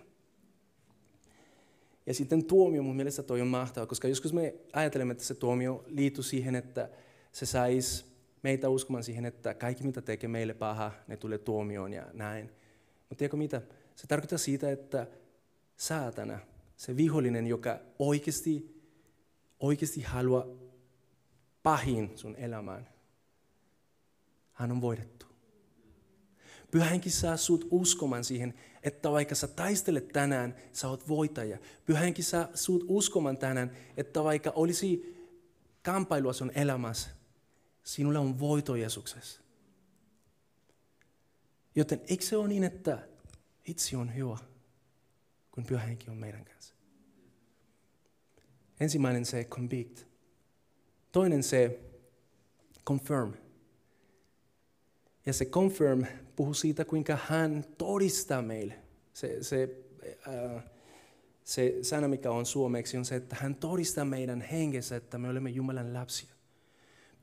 Ja 2.06 2.14
sitten 2.14 2.44
tuomio 2.44 2.82
mun 2.82 2.96
mielestä 2.96 3.22
toi 3.22 3.40
on 3.40 3.46
mahtava, 3.46 3.86
koska 3.86 4.08
joskus 4.08 4.32
me 4.32 4.54
ajattelemme, 4.72 5.12
että 5.12 5.24
se 5.24 5.34
tuomio 5.34 5.84
liittyy 5.86 6.24
siihen, 6.24 6.54
että 6.54 6.90
se 7.32 7.46
saisi 7.46 8.04
meitä 8.42 8.68
uskomaan 8.68 9.04
siihen, 9.04 9.24
että 9.24 9.54
kaikki 9.54 9.84
mitä 9.84 10.02
tekee 10.02 10.28
meille 10.28 10.54
paha, 10.54 10.92
ne 11.06 11.16
tulee 11.16 11.38
tuomioon 11.38 11.92
ja 11.92 12.06
näin. 12.12 12.50
Mutta 13.08 13.18
tiedätkö 13.18 13.36
mitä? 13.36 13.62
Se 13.96 14.06
tarkoittaa 14.06 14.38
siitä, 14.38 14.70
että 14.70 15.06
saatana, 15.76 16.38
se 16.76 16.96
vihollinen, 16.96 17.46
joka 17.46 17.80
oikeasti, 17.98 18.82
oikeasti 19.60 20.02
haluaa 20.02 20.46
pahin 21.62 22.18
sun 22.18 22.36
elämään, 22.36 22.88
hän 24.52 24.72
on 24.72 24.80
voitettu. 24.80 25.26
Pyhä 26.70 26.84
henki 26.84 27.10
saa 27.10 27.36
sut 27.36 27.68
uskomaan 27.70 28.24
siihen, 28.24 28.54
että 28.82 29.10
vaikka 29.10 29.34
sä 29.34 29.48
taistelet 29.48 30.08
tänään, 30.08 30.56
sä 30.72 30.88
oot 30.88 31.08
voitaja. 31.08 31.58
Pyhä 31.86 32.00
henki 32.00 32.22
saa 32.22 32.48
sut 32.54 32.84
uskomaan 32.88 33.36
tänään, 33.36 33.76
että 33.96 34.24
vaikka 34.24 34.52
olisi 34.54 35.16
kampailua 35.82 36.32
sun 36.32 36.52
elämässä, 36.54 37.10
sinulla 37.84 38.20
on 38.20 38.38
voito 38.38 38.76
Jeesuksessa. 38.76 39.40
Joten 41.74 42.00
eikö 42.08 42.24
se 42.24 42.36
ole 42.36 42.48
niin, 42.48 42.64
että 42.64 43.08
itse 43.64 43.96
on 43.96 44.14
hyvä, 44.14 44.38
kun 45.54 45.64
pyhä 45.64 45.80
henki 45.80 46.10
on 46.10 46.16
meidän 46.16 46.44
kanssa? 46.44 46.74
Ensimmäinen 48.80 49.24
se 49.24 49.44
convict. 49.44 50.04
Toinen 51.12 51.42
se 51.42 51.80
confirm. 52.86 53.32
Ja 55.26 55.32
se 55.32 55.44
confirm 55.44 56.04
puhuu 56.36 56.54
siitä, 56.54 56.84
kuinka 56.84 57.18
hän 57.26 57.64
todistaa 57.78 58.42
meille. 58.42 58.78
Se, 59.12 59.42
se, 59.42 59.84
äh, 60.28 60.64
se 61.44 61.78
sana, 61.82 62.08
mikä 62.08 62.30
on 62.30 62.46
suomeksi, 62.46 62.96
on 62.96 63.04
se, 63.04 63.14
että 63.16 63.36
hän 63.40 63.54
todistaa 63.54 64.04
meidän 64.04 64.40
hengessä, 64.40 64.96
että 64.96 65.18
me 65.18 65.28
olemme 65.28 65.50
Jumalan 65.50 65.94
lapsia. 65.94 66.34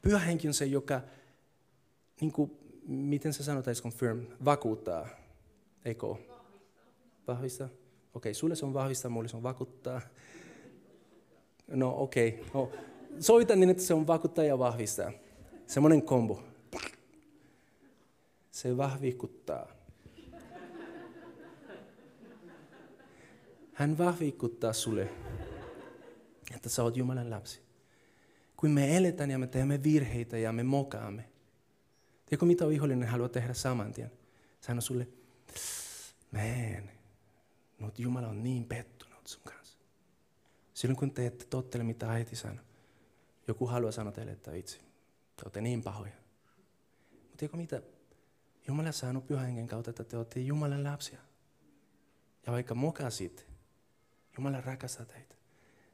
Pyhä 0.02 0.20
henki 0.20 0.48
on 0.48 0.54
se, 0.54 0.66
joka, 0.66 1.02
niin 2.22 2.32
kuin, 2.32 2.52
miten 2.88 3.34
se 3.34 3.44
sanotaan, 3.44 3.76
confirm, 3.76 4.26
vakuuttaa, 4.46 5.08
eikö 5.86 6.08
Vahvistaa. 7.28 7.81
Okei, 8.14 8.34
sulle 8.34 8.56
se 8.56 8.66
on 8.66 8.74
vahvistaa, 8.74 9.12
mulle 9.12 9.30
se 9.30 9.38
on 9.38 9.44
vakuuttaa. 9.44 10.02
No 11.68 11.96
okei, 11.98 12.46
no, 12.54 12.72
soitan 13.20 13.60
niin, 13.60 13.70
että 13.70 13.84
se 13.84 13.94
on 13.94 14.08
vakuuttaa 14.08 14.44
ja 14.44 14.60
vahvistaa. 14.60 15.12
Semmoinen 15.68 16.02
kombo 16.02 16.44
se 18.52 18.78
vahvikuttaa. 18.78 19.68
Hän 23.74 23.98
vahvikuttaa 23.98 24.74
sulle, 24.74 25.10
että 26.56 26.70
sä 26.70 26.84
oot 26.84 26.98
Jumalan 26.98 27.30
lapsi. 27.30 27.62
Kun 28.58 28.72
me 28.72 28.98
eletään 28.98 29.32
ja 29.32 29.40
me 29.40 29.48
teemme 29.48 29.84
virheitä 29.84 30.38
ja 30.38 30.52
me 30.52 30.64
mokaamme. 30.64 31.26
Tiedätkö 32.26 32.46
mitä 32.46 32.68
vihollinen 32.68 33.08
haluaa 33.08 33.30
tehdä 33.30 33.54
saman 33.54 33.94
tien? 33.94 34.12
Sano 34.62 34.82
sulle, 34.82 35.08
man, 36.32 36.90
no 37.82 37.92
Jumala 37.98 38.28
on 38.28 38.44
niin 38.44 38.66
pettunut 38.66 39.28
sun 39.28 39.42
kanssa. 39.44 39.78
Silloin 40.74 40.98
kun 40.98 41.12
te 41.12 41.26
ette 41.26 41.46
tottele 41.46 41.84
mitä 41.84 42.12
äiti 42.12 42.36
sanoo, 42.36 42.66
joku 43.48 43.68
haluaa 43.68 43.92
sanoa 43.92 44.12
teille, 44.12 44.32
että 44.32 44.54
itse, 44.54 44.78
te 44.78 45.44
olette 45.44 45.62
niin 45.62 45.84
pahoja. 45.84 46.14
Mutta 47.12 47.38
tiedätkö 47.38 47.58
mitä? 47.58 47.82
Jumala 48.68 48.92
saanut 48.92 49.28
pyhän 49.28 49.46
hengen 49.46 49.68
kautta, 49.68 49.90
että 49.90 50.04
te 50.04 50.18
olette 50.18 50.40
Jumalan 50.40 50.84
lapsia. 50.84 51.20
Ja 52.46 52.54
vaikka 52.54 52.76
mokasit, 52.76 53.48
Jumala 54.38 54.62
rakastaa 54.62 55.06
teitä. 55.06 55.36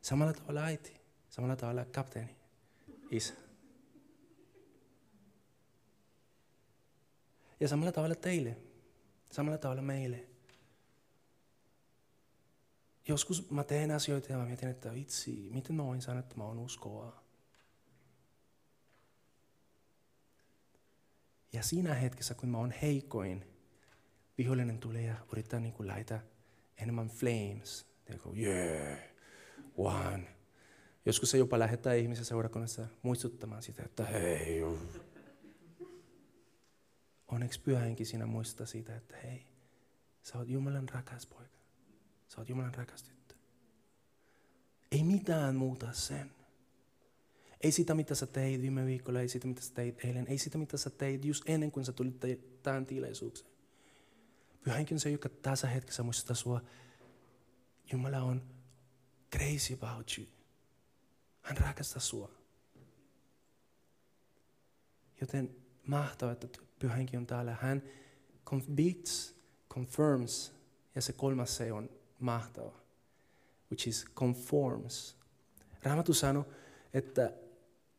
Samalla 0.01 0.33
tavalla 0.33 0.61
äiti, 0.61 0.93
samalla 1.29 1.55
tavalla 1.55 1.85
kapteeni, 1.85 2.35
isä. 3.11 3.33
Ja 7.59 7.67
samalla 7.67 7.91
tavalla 7.91 8.15
teille, 8.15 8.57
samalla 9.31 9.57
tavalla 9.57 9.81
meille. 9.81 10.36
Joskus 13.07 13.51
mä 13.51 13.63
teen 13.63 13.91
asioita 13.91 14.31
ja 14.31 14.37
mä 14.37 14.45
mietin, 14.45 14.69
että 14.69 14.93
vitsi, 14.93 15.49
miten 15.53 15.75
mä 15.75 15.85
voin 15.85 16.01
sanoa, 16.01 16.19
että 16.19 16.35
mä 16.37 16.43
oon 16.43 16.59
uskoa. 16.59 17.23
Ja 21.53 21.63
siinä 21.63 21.93
hetkessä, 21.93 22.33
kun 22.33 22.49
mä 22.49 22.57
oon 22.57 22.73
heikoin, 22.81 23.45
vihollinen 24.37 24.77
tulee 24.79 25.01
ja 25.01 25.15
yrittää 25.31 25.59
niin 25.59 25.73
laita 25.79 26.19
enemmän 26.77 27.07
flames. 27.09 27.87
Tiedätkö, 28.05 28.29
yeah, 28.29 28.99
one. 29.77 30.27
Joskus 31.05 31.31
se 31.31 31.37
jopa 31.37 31.59
lähettää 31.59 31.93
ihmisiä 31.93 32.23
seurakunnassa 32.23 32.87
muistuttamaan 33.01 33.63
sitä, 33.63 33.83
että 33.83 34.05
hei. 34.05 34.61
Onneksi 37.27 37.61
pyhähenki 37.61 38.05
sinä 38.05 38.25
muistuttaa 38.25 38.65
siitä, 38.65 38.95
että 38.95 39.17
hei, 39.17 39.47
sä 40.23 40.37
oot 40.37 40.49
Jumalan 40.49 40.89
rakas 40.89 41.25
poika. 41.25 41.56
Sä 42.27 42.41
oot 42.41 42.49
Jumalan 42.49 42.73
rakas 42.73 43.03
tyttö. 43.03 43.35
Ei 44.91 45.03
mitään 45.03 45.55
muuta 45.55 45.93
sen. 45.93 46.31
Ei 47.61 47.71
sitä, 47.71 47.93
mitä 47.93 48.15
sä 48.15 48.25
teit 48.25 48.61
viime 48.61 48.85
viikolla, 48.85 49.19
ei 49.19 49.29
sitä, 49.29 49.47
mitä 49.47 49.61
sä 49.61 49.73
teit 49.73 50.05
eilen, 50.05 50.27
ei 50.27 50.37
sitä, 50.37 50.57
mitä 50.57 50.77
sä 50.77 50.89
teit 50.89 51.25
just 51.25 51.43
ennen 51.49 51.71
kuin 51.71 51.85
sä 51.85 51.91
tulit 51.91 52.19
tähän 52.63 52.85
tilaisuuteen. 52.85 53.45
Pyhänkin 54.63 54.95
on 54.95 54.99
se, 54.99 55.09
joka 55.09 55.29
tässä 55.29 55.67
hetkessä 55.67 56.03
muistaa 56.03 56.35
sua. 56.35 56.61
Jumala 57.91 58.17
on 58.17 58.43
crazy 59.35 59.73
about 59.73 60.11
you. 60.17 60.27
Hän 61.41 61.57
rakastaa 61.57 61.99
sua. 61.99 62.31
Joten 65.21 65.55
mahtavaa, 65.87 66.33
että 66.33 66.47
pyhänkin 66.79 67.19
on 67.19 67.27
täällä. 67.27 67.57
Hän 67.61 67.83
convicts, 68.45 69.35
confirms 69.69 70.53
ja 70.95 71.01
se 71.01 71.13
kolmas 71.13 71.57
se 71.57 71.71
on 71.71 71.96
mahtava, 72.19 72.73
which 73.71 73.87
is 73.87 74.05
conforms. 74.15 75.17
Raamattu 75.83 76.13
sanoo, 76.13 76.45
että 76.93 77.33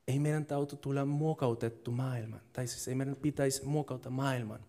ei 0.09 0.19
meidän 0.19 0.47
tautu 0.47 0.77
tulla 0.77 1.05
muokautettu 1.05 1.91
maailman. 1.91 2.41
Tai 2.53 2.67
siis 2.67 2.89
ei 2.89 2.95
meidän 2.95 3.17
pitäisi 3.17 3.65
muokata 3.65 4.11
maailman. 4.11 4.61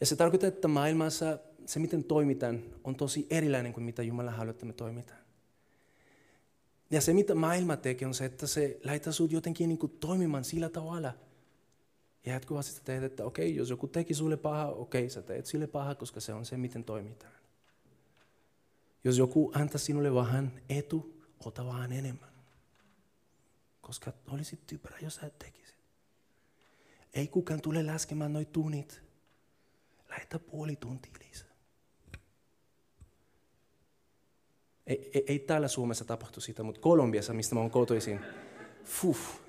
Ja 0.00 0.06
se 0.06 0.16
tarkoittaa, 0.16 0.48
että 0.48 0.68
maailmassa 0.68 1.38
se, 1.66 1.80
miten 1.80 2.04
toimitaan, 2.04 2.62
on 2.84 2.94
tosi 2.94 3.26
erilainen 3.30 3.72
kuin 3.72 3.84
mitä 3.84 4.02
Jumala 4.02 4.30
haluaa, 4.30 4.50
että 4.50 4.66
me 4.66 4.72
toimitaan. 4.72 5.20
Ja 6.90 7.00
se, 7.00 7.12
mitä 7.12 7.34
maailma 7.34 7.76
tekee, 7.76 8.08
on 8.08 8.14
se, 8.14 8.24
että 8.24 8.46
se 8.46 8.80
laittaa 8.84 9.12
sinut 9.12 9.32
jotenkin 9.32 9.68
niin 9.68 9.78
kuin 9.78 9.92
toimimaan 10.00 10.44
sillä 10.44 10.68
tavalla. 10.68 11.12
Ja 12.26 12.32
jatkuvasti 12.32 12.80
teet, 12.84 13.02
että 13.02 13.24
okei, 13.24 13.46
okay, 13.46 13.58
jos 13.58 13.70
joku 13.70 13.88
teki 13.88 14.14
sulle 14.14 14.36
paha, 14.36 14.66
okei, 14.66 15.02
okay, 15.02 15.10
sä 15.10 15.22
teet 15.22 15.46
sille 15.46 15.66
paha, 15.66 15.94
koska 15.94 16.20
se 16.20 16.32
on 16.32 16.44
se, 16.44 16.56
miten 16.56 16.84
toimitaan. 16.84 17.32
Jos 19.04 19.18
joku 19.18 19.52
antaa 19.54 19.78
sinulle 19.78 20.14
vähän 20.14 20.60
etu, 20.68 21.24
ota 21.44 21.66
vähän 21.66 21.92
enemmän 21.92 22.30
koska 23.90 24.12
olisit 24.28 24.66
typerä, 24.66 24.96
jos 25.02 25.14
sä 25.14 25.26
et 25.26 25.38
tekisit. 25.38 25.78
Ei 27.14 27.28
kukaan 27.28 27.60
tule 27.60 27.82
laskemaan 27.82 28.32
noin 28.32 28.46
tunnit. 28.46 29.02
Lähetä 30.08 30.38
puoli 30.38 30.76
tuntia 30.76 31.12
lisää. 31.28 31.48
Ei, 34.86 35.10
ei, 35.14 35.24
ei 35.26 35.38
täällä 35.38 35.68
Suomessa 35.68 36.04
tapahtu 36.04 36.40
sitä, 36.40 36.62
mutta 36.62 36.80
Kolumbiassa, 36.80 37.32
mistä 37.32 37.54
mä 37.54 37.60
oon 37.60 37.70
kotoisin, 37.70 38.20
fuh. 38.84 39.40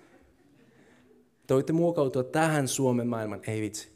Te 1.48 1.54
voitte 1.54 1.74
muokautua 1.74 2.24
tähän 2.24 2.68
Suomen 2.68 3.08
maailman, 3.08 3.42
ei 3.48 3.62
vitsi. 3.62 3.92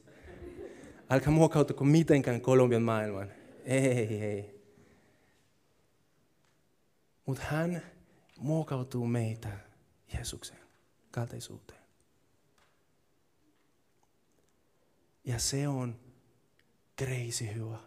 Älkää 1.10 1.34
muokautuko 1.34 1.84
mitenkään 1.84 2.42
Kolumbian 2.42 2.84
maailman. 2.84 3.32
Ei, 3.64 3.88
ei, 3.88 4.22
ei. 4.22 4.55
Mutta 7.26 7.44
hän 7.44 7.82
muokautuu 8.38 9.08
meitä 9.08 9.60
Jeesuksen 10.14 10.60
kaltaisuuteen. 11.12 11.82
Ja 15.24 15.40
se 15.40 15.68
on 15.68 16.00
crazy 17.02 17.54
hyvä. 17.56 17.80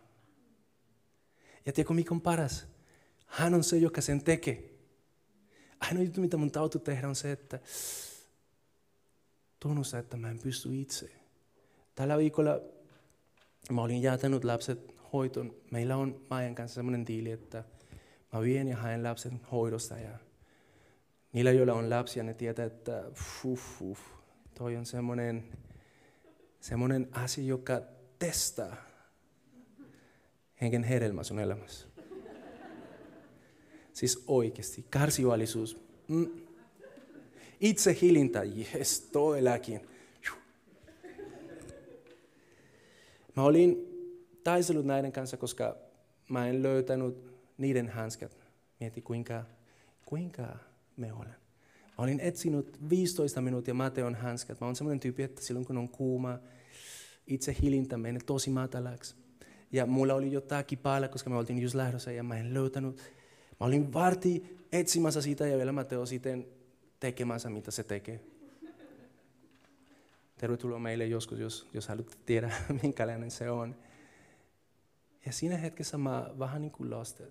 Ja 1.66 1.72
tiedätkö 1.72 1.94
mikä 1.94 2.14
on 2.14 2.20
paras? 2.20 2.66
Hän 3.26 3.54
on 3.54 3.64
se, 3.64 3.76
joka 3.76 4.00
sen 4.00 4.24
tekee. 4.24 4.70
Ainoa 5.80 6.02
juttu, 6.02 6.20
mitä 6.20 6.36
mun 6.36 6.50
tautu 6.50 6.78
tehdä, 6.78 7.08
on 7.08 7.16
se, 7.16 7.32
että 7.32 7.60
tunnusta, 9.60 9.98
että 9.98 10.16
mä 10.16 10.30
en 10.30 10.38
pysty 10.38 10.80
itse. 10.80 11.10
Tällä 11.94 12.18
viikolla 12.18 12.60
mä 13.70 13.82
olin 13.82 14.02
jätänyt 14.02 14.44
lapset 14.44 14.94
hoitoon. 15.12 15.54
Meillä 15.70 15.96
on 15.96 16.26
Maijan 16.30 16.54
kanssa 16.54 16.74
sellainen 16.74 17.06
diili, 17.06 17.30
että– 17.30 17.64
mä 18.32 18.40
vien 18.40 18.68
ja 18.68 18.76
haen 18.76 19.02
lapset 19.02 19.32
hoidosta. 19.52 19.98
Ja 19.98 20.18
niillä, 21.32 21.52
joilla 21.52 21.74
on 21.74 21.90
lapsia, 21.90 22.22
ne 22.22 22.34
tietää, 22.34 22.66
että 22.66 23.04
uff, 23.44 23.82
uff, 23.82 24.00
toi 24.54 24.76
on 24.76 24.86
semmoinen, 24.86 25.44
semmoinen 26.60 27.08
asia, 27.12 27.44
joka 27.44 27.82
testaa 28.18 28.76
henken 30.60 30.84
hedelmä 30.84 31.22
sun 31.22 31.38
elämässä. 31.38 31.88
Siis 33.92 34.24
oikeasti, 34.26 34.86
karsivallisuus. 34.90 35.80
Mm. 36.08 36.26
Itse 37.60 37.98
hilintä, 38.02 38.42
jes, 38.44 39.00
todellakin. 39.00 39.80
Mä 43.36 43.42
olin 43.42 43.88
taistellut 44.44 44.86
näiden 44.86 45.12
kanssa, 45.12 45.36
koska 45.36 45.76
mä 46.28 46.48
en 46.48 46.62
löytänyt 46.62 47.37
niiden 47.58 47.88
hanskat. 47.88 48.36
Mieti 48.80 49.02
kuinka, 49.02 49.44
kuinka 50.06 50.56
me 50.96 51.12
olen. 51.12 51.34
Mä 51.98 52.04
olin 52.04 52.20
etsinyt 52.20 52.90
15 52.90 53.40
minuuttia 53.40 53.74
Mateon 53.74 54.14
hanskat. 54.14 54.60
Mä 54.60 54.66
oon 54.66 54.76
semmoinen 54.76 55.00
tyyppi, 55.00 55.22
että 55.22 55.42
silloin 55.42 55.66
kun 55.66 55.78
on 55.78 55.88
kuuma, 55.88 56.38
itse 57.26 57.56
hilintä 57.62 57.96
menee 57.96 58.22
tosi 58.26 58.50
matalaksi. 58.50 59.14
Ja 59.72 59.86
mulla 59.86 60.14
oli 60.14 60.32
jotakin 60.32 60.78
päällä, 60.78 61.08
koska 61.08 61.30
me 61.30 61.36
oltiin 61.36 61.58
just 61.58 61.74
lähdössä 61.74 62.12
ja 62.12 62.22
mä 62.22 62.38
en 62.38 62.54
löytänyt. 62.54 62.96
Mä 63.60 63.66
olin 63.66 63.92
varti 63.92 64.58
etsimässä 64.72 65.22
sitä 65.22 65.46
ja 65.46 65.56
vielä 65.56 65.72
Mateo 65.72 66.06
sitten 66.06 66.46
tekemässä, 67.00 67.50
mitä 67.50 67.70
se 67.70 67.84
tekee. 67.84 68.20
Tervetuloa 70.38 70.78
meille 70.78 71.06
joskus, 71.06 71.38
jos, 71.38 71.68
jos 71.74 71.88
haluatte 71.88 72.16
tiedä, 72.26 72.52
minkälainen 72.82 73.30
se 73.30 73.50
on. 73.50 73.76
Ja 75.26 75.32
siinä 75.32 75.56
hetkessä 75.56 75.98
mä 75.98 76.30
vähän 76.38 76.62
niin 76.62 76.72
kuin 76.72 76.90
lastin. 76.90 77.26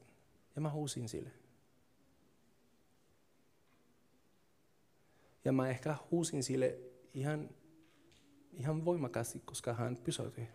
Ja 0.58 0.62
mä 0.62 0.70
huusin 0.70 1.10
sille. 1.10 1.32
Ja 5.46 5.52
mä 5.52 5.70
ehkä 5.70 5.96
huusin 6.12 6.44
sille 6.44 6.80
ihan, 7.14 7.50
ihan 8.54 8.86
voimakkaasti, 8.86 9.40
koska 9.40 9.74
hän 9.74 9.98
pysäytyi. 9.98 10.48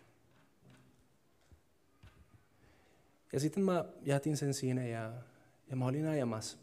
Ja 3.33 3.39
sitten 3.39 3.63
mä 3.63 3.85
jätin 4.01 4.37
sen 4.37 4.53
siinä 4.53 4.85
ja, 4.85 5.13
ja 5.69 5.75
mä 5.75 5.85
olin 5.85 6.07
ajamassa. 6.07 6.57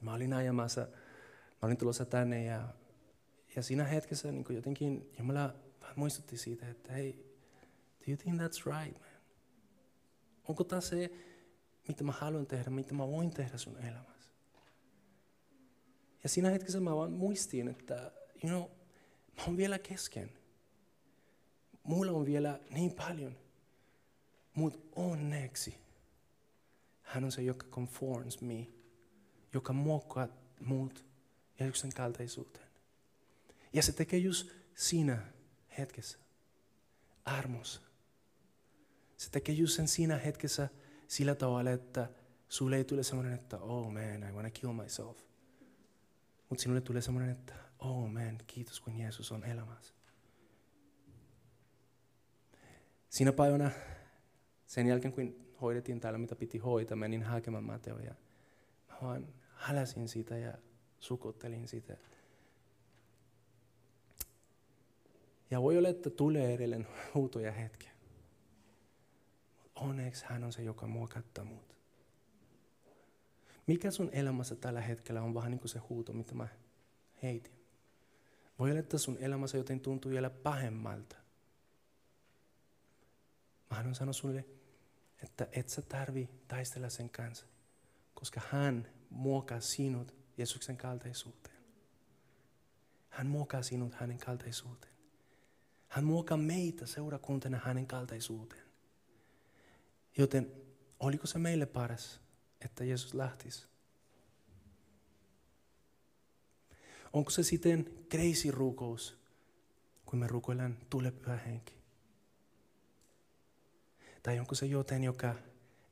Mä 0.00 0.14
olin 0.14 0.32
ajamassa, 0.32 0.80
mä 1.50 1.58
olin 1.62 1.76
tulossa 1.76 2.04
tänne 2.04 2.44
ja, 2.44 2.68
ja 3.56 3.62
siinä 3.62 3.84
hetkessä 3.84 4.32
niin 4.32 4.44
jotenkin 4.50 5.10
Jumala 5.18 5.54
muistutti 5.96 6.36
siitä, 6.36 6.70
että 6.70 6.92
hei, 6.92 7.36
do 8.00 8.04
you 8.08 8.16
think 8.16 8.40
that's 8.40 8.66
right, 8.66 9.00
man? 9.00 9.10
Onko 10.48 10.64
tämä 10.64 10.80
se, 10.80 11.10
mitä 11.88 12.04
mä 12.04 12.12
haluan 12.12 12.46
tehdä, 12.46 12.70
mitä 12.70 12.94
mä 12.94 13.08
voin 13.08 13.30
tehdä 13.30 13.58
sun 13.58 13.78
elämässä? 13.78 14.30
Ja 16.22 16.28
siinä 16.28 16.50
hetkessä 16.50 16.80
mä 16.80 16.96
vaan 16.96 17.12
muistin, 17.12 17.68
että 17.68 18.12
you 18.44 18.48
know, 18.48 18.62
mä 19.36 19.44
oon 19.46 19.56
vielä 19.56 19.78
kesken. 19.78 20.32
Mulla 21.82 22.12
on 22.12 22.26
vielä 22.26 22.60
niin 22.70 22.92
paljon. 22.92 23.38
Mutta 24.54 24.78
onneksi 24.96 25.74
hän 27.02 27.24
on 27.24 27.32
se, 27.32 27.42
joka 27.42 27.66
conforms 27.66 28.40
me, 28.40 28.66
joka 29.52 29.72
muokkaa 29.72 30.28
muut 30.60 31.04
Jeesuksen 31.60 31.92
kaltaisuuteen. 31.92 32.68
Ja 33.72 33.82
se 33.82 33.92
tekee 33.92 34.18
just 34.18 34.50
siinä 34.74 35.26
hetkessä, 35.78 36.18
armossa. 37.24 37.80
Se 39.16 39.30
tekee 39.30 39.54
just 39.54 39.76
sen 39.76 39.88
siinä 39.88 40.18
hetkessä 40.18 40.68
sillä 41.08 41.34
tavalla, 41.34 41.70
että 41.70 42.10
sulle 42.48 42.76
ei 42.76 42.84
tule 42.84 43.02
semmoinen, 43.02 43.34
että 43.34 43.58
oh 43.58 43.92
man, 43.92 44.28
I 44.28 44.32
want 44.32 44.54
to 44.54 44.60
kill 44.60 44.72
myself. 44.72 45.18
Mutta 46.48 46.62
sinulle 46.62 46.80
tulee 46.80 47.02
semmoinen, 47.02 47.30
että 47.30 47.54
oh 47.78 48.10
man, 48.10 48.38
kiitos 48.46 48.80
kun 48.80 48.98
Jeesus 48.98 49.32
on 49.32 49.44
elämässä. 49.44 49.94
Siinä 53.08 53.32
päivänä, 53.32 53.70
sen 54.66 54.86
jälkeen 54.86 55.12
kun 55.12 55.34
hoidettiin 55.60 56.00
täällä, 56.00 56.18
mitä 56.18 56.36
piti 56.36 56.58
hoitaa, 56.58 56.96
menin 56.96 57.22
hakemaan 57.22 57.64
Mateo 57.64 57.98
ja 57.98 58.14
mä 58.88 58.96
vaan 59.02 59.34
häläsin 59.54 60.08
sitä 60.08 60.36
ja 60.36 60.52
sukuttelin 60.98 61.68
sitä. 61.68 61.96
Ja 65.50 65.62
voi 65.62 65.78
olla, 65.78 65.88
että 65.88 66.10
tulee 66.10 66.54
edelleen 66.54 66.86
huutoja 67.14 67.52
hetkiä 67.52 67.95
onneksi 69.76 70.24
hän 70.28 70.44
on 70.44 70.52
se, 70.52 70.62
joka 70.62 70.86
muokattaa 70.86 71.44
muut. 71.44 71.76
Mikä 73.66 73.90
sun 73.90 74.10
elämässä 74.12 74.56
tällä 74.56 74.80
hetkellä 74.80 75.22
on 75.22 75.34
vähän 75.34 75.50
niin 75.50 75.58
kuin 75.58 75.68
se 75.68 75.78
huuto, 75.78 76.12
mitä 76.12 76.34
mä 76.34 76.48
heitin? 77.22 77.52
Voi 78.58 78.70
olla, 78.70 78.80
että 78.80 78.98
sun 78.98 79.16
elämässä 79.20 79.56
joten 79.56 79.80
tuntuu 79.80 80.10
vielä 80.10 80.30
pahemmalta. 80.30 81.16
Mä 83.70 83.76
haluan 83.76 83.94
sanoa 83.94 84.12
sulle, 84.12 84.44
että 85.22 85.48
et 85.52 85.68
sä 85.68 85.82
tarvi 85.82 86.28
taistella 86.48 86.88
sen 86.88 87.10
kanssa, 87.10 87.46
koska 88.14 88.40
hän 88.50 88.88
muokaa 89.10 89.60
sinut 89.60 90.14
Jeesuksen 90.38 90.76
kaltaisuuteen. 90.76 91.56
Hän 93.08 93.26
muokaa 93.26 93.62
sinut 93.62 93.94
hänen 93.94 94.18
kaltaisuuteen. 94.18 94.92
Hän 95.88 96.04
muokaa 96.04 96.38
meitä 96.38 96.86
seurakuntana 96.86 97.60
hänen 97.64 97.86
kaltaisuuteen. 97.86 98.65
Joten 100.18 100.52
oliko 101.00 101.26
se 101.26 101.38
meille 101.38 101.66
paras, 101.66 102.20
että 102.60 102.84
Jeesus 102.84 103.14
lähtisi? 103.14 103.66
Onko 107.12 107.30
se 107.30 107.42
sitten 107.42 108.06
crazy 108.10 108.50
rukous, 108.50 109.18
kun 110.06 110.18
me 110.18 110.26
rukoillaan 110.26 110.78
tule 110.90 111.10
pyhä 111.10 111.36
henki? 111.36 111.76
Tai 114.22 114.40
onko 114.40 114.54
se 114.54 114.66
joten, 114.66 115.04
joka 115.04 115.34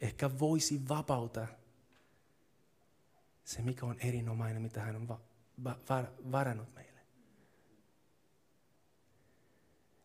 ehkä 0.00 0.38
voisi 0.38 0.88
vapauta 0.88 1.46
se, 3.44 3.62
mikä 3.62 3.86
on 3.86 4.00
erinomainen, 4.00 4.62
mitä 4.62 4.80
hän 4.80 4.96
on 4.96 5.08
va- 5.08 5.20
va- 5.64 5.78
va- 5.88 6.12
varannut 6.32 6.74
meille. 6.74 7.00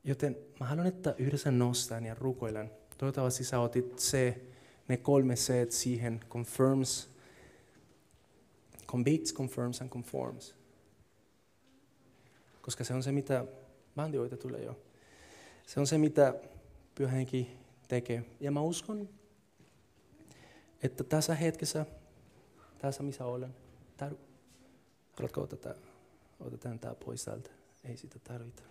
Joten 0.04 0.38
mä 0.60 0.66
haluan, 0.66 0.88
että 0.88 1.16
yhdessä 1.18 1.52
nostan 1.52 2.06
ja 2.06 2.16
rukoillaan 2.16 2.72
Toivottavasti 3.00 3.44
sä 3.44 3.60
otit 3.60 4.00
se, 4.00 4.42
ne 4.88 4.98
kolme 4.98 5.36
C 5.36 5.72
siihen, 5.72 6.20
confirms, 6.30 7.10
convicts, 8.88 9.34
confirms 9.34 9.82
and 9.82 9.90
conforms. 9.90 10.56
Koska 12.62 12.84
se 12.84 12.94
on 12.94 13.04
se, 13.04 13.12
mitä 13.12 13.46
bandioita 13.96 14.38
tulee 14.38 14.64
jo. 14.64 14.80
Se 15.68 15.80
on 15.80 15.88
se, 15.88 15.98
mitä 15.98 16.34
pyhänki 16.96 17.58
tekee. 17.88 18.26
Ja 18.40 18.52
mä 18.52 18.62
uskon, 18.62 19.10
että 20.84 21.04
tässä 21.04 21.36
hetkessä, 21.36 21.86
tässä 22.78 23.04
missä 23.04 23.26
olen, 23.26 23.56
tar- 24.02 24.18
haluatko 25.14 25.42
ottaa, 25.42 25.74
otetaan 26.40 26.80
tämä 26.80 26.96
pois 26.96 27.26
täältä? 27.26 27.50
Ei 27.84 27.98
sitä 27.98 28.20
tarvita. 28.20 28.64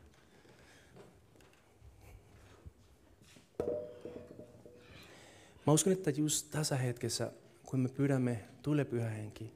Mä 5.68 5.72
uskon, 5.72 5.92
että 5.92 6.10
just 6.10 6.50
tässä 6.50 6.76
hetkessä, 6.76 7.32
kun 7.66 7.80
me 7.80 7.88
pyydämme, 7.88 8.48
tule 8.62 8.84
pyhä 8.84 9.08
henki, 9.08 9.52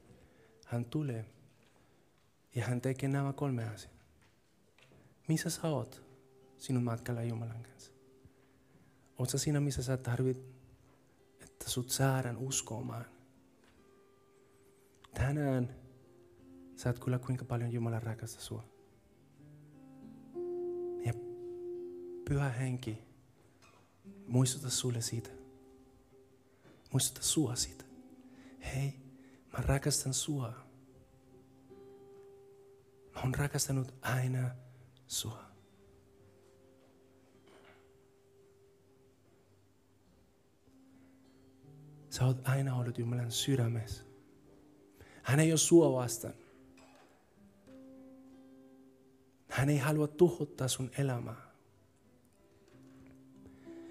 hän 0.65 0.85
tulee 0.85 1.25
ja 2.55 2.65
hän 2.65 2.81
tekee 2.81 3.09
nämä 3.09 3.33
kolme 3.33 3.69
asiaa. 3.69 3.93
Missä 5.27 5.49
sä 5.49 5.67
oot 5.67 6.03
sinun 6.57 6.83
matkalla 6.83 7.23
Jumalan 7.23 7.63
kanssa? 7.63 7.91
Oot 9.19 9.29
sä 9.29 9.37
siinä, 9.37 9.59
missä 9.59 9.83
sä 9.83 9.97
tarvit, 9.97 10.37
että 11.41 11.69
sut 11.69 11.89
saadaan 11.89 12.37
uskomaan? 12.37 13.05
Tänään 15.13 15.75
sä 16.75 16.89
et 16.89 16.99
kyllä 16.99 17.19
kuinka 17.19 17.45
paljon 17.45 17.73
Jumala 17.73 17.99
rakastaa 17.99 18.41
sua. 18.41 18.63
Ja 21.05 21.13
pyhä 22.29 22.49
henki, 22.49 22.97
muistuta 24.27 24.69
sulle 24.69 25.01
siitä. 25.01 25.42
Muistuta 26.93 27.23
sua 27.23 27.55
siitä. 27.55 27.83
Hei, 28.65 28.93
mä 29.53 29.59
rakastan 29.59 30.13
sua. 30.13 30.53
Mä 33.15 33.21
oon 33.21 33.35
rakastanut 33.35 33.93
aina 34.01 34.49
sua. 35.07 35.43
Sä 42.09 42.25
oot 42.25 42.47
aina 42.47 42.75
ollut 42.75 42.97
Jumalan 42.97 43.31
sydämessä. 43.31 44.03
Hän 45.23 45.39
ei 45.39 45.51
ole 45.51 45.57
sua 45.57 45.93
vastaan. 45.93 46.33
Hän 49.49 49.69
ei 49.69 49.77
halua 49.77 50.07
tuhottaa 50.07 50.67
sun 50.67 50.91
elämää. 50.97 51.53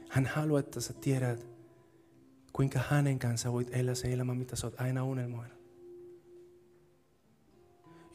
Hän 0.09 0.27
haluaa, 0.27 0.61
että 0.61 0.81
sä 0.81 0.93
tiedät, 0.93 1.52
kuinka 2.53 2.81
hänen 2.89 3.19
kanssa 3.19 3.53
voit 3.53 3.69
elää 3.73 3.95
se 3.95 4.13
elämä, 4.13 4.35
mitä 4.35 4.57
sä 4.57 4.67
oot 4.67 4.81
aina 4.81 5.05
unelmoinut. 5.05 5.63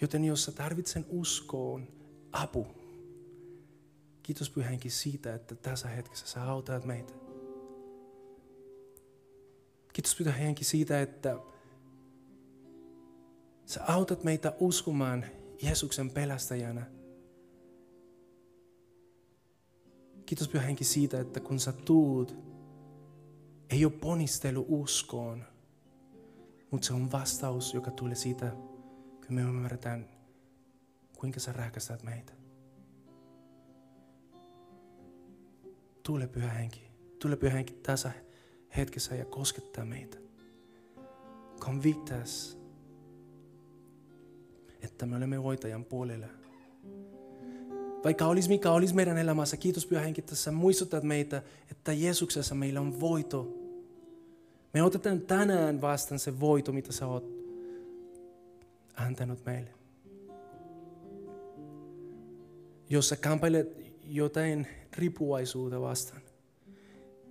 Joten 0.02 0.26
jos 0.26 0.44
sä 0.44 0.52
tarvitsen 0.52 1.06
uskoon 1.10 1.88
apu, 2.32 2.68
kiitos 4.24 4.50
Pyhänkin 4.50 4.92
siitä, 4.92 5.36
että 5.36 5.56
tässä 5.56 5.88
hetkessä 5.88 6.28
sä 6.28 6.44
autat 6.44 6.86
meitä. 6.86 7.14
Kiitos 9.94 10.16
Pyhä 10.16 10.32
Henki 10.32 10.64
siitä, 10.64 11.02
että 11.02 11.38
sä 13.66 13.84
autat 13.88 14.24
meitä 14.24 14.54
uskomaan 14.60 15.26
Jeesuksen 15.62 16.10
pelastajana. 16.10 16.86
Kiitos 20.26 20.48
Pyhä 20.48 20.64
Henki 20.64 20.84
siitä, 20.84 21.20
että 21.20 21.40
kun 21.40 21.60
sä 21.60 21.72
tuut, 21.72 22.36
ei 23.70 23.86
ole 23.86 23.93
ponistelu 23.93 24.65
uskoon, 24.68 25.43
mutta 26.72 26.88
se 26.88 26.93
on 26.93 27.11
vastaus, 27.11 27.74
joka 27.74 27.91
tulee 27.91 28.15
siitä, 28.15 28.51
kun 29.28 29.36
me 29.36 29.41
ymmärretään, 29.41 30.09
kuinka 31.18 31.39
sä 31.39 31.53
rakastat 31.53 32.03
meitä. 32.03 32.34
Tule 36.03 36.28
Pyhä 36.28 36.49
Henki, 36.49 36.91
tule 37.20 37.36
Pyhä 37.36 37.53
Henki 37.53 37.74
tässä 37.74 38.11
hetkessä 38.78 39.15
ja 39.15 39.26
koskettaa 39.26 39.86
meitä. 39.86 40.18
Convictas, 41.59 42.57
että 44.82 45.05
me 45.05 45.15
olemme 45.15 45.43
voitajan 45.43 45.86
puolella. 45.86 46.28
Vaikka 48.08 48.28
olisi 48.28 48.49
mikä 48.49 48.72
olisi 48.72 48.95
meidän 48.95 49.18
elämässä, 49.18 49.58
kiitos 49.58 49.86
Pyhä 49.86 50.01
Henki, 50.01 50.22
että 50.22 50.36
sä 50.36 50.51
muistutat 50.51 51.03
meitä, 51.03 51.43
että 51.72 51.93
Jeesuksessa 51.93 52.55
meillä 52.55 52.82
on 52.82 52.99
voito. 52.99 53.53
Me 54.74 54.84
otetaan 54.84 55.22
tänään 55.22 55.82
vastaan 55.82 56.20
se 56.20 56.39
voito, 56.39 56.72
mitä 56.72 56.91
sä 56.91 57.08
oot 57.08 57.24
antanut 58.95 59.45
meille. 59.45 59.70
Jos 62.89 63.10
sä 63.10 63.16
kampailet 63.16 63.91
jotain 64.05 64.68
ripuaisuutta 64.93 65.82
vastaan, 65.82 66.22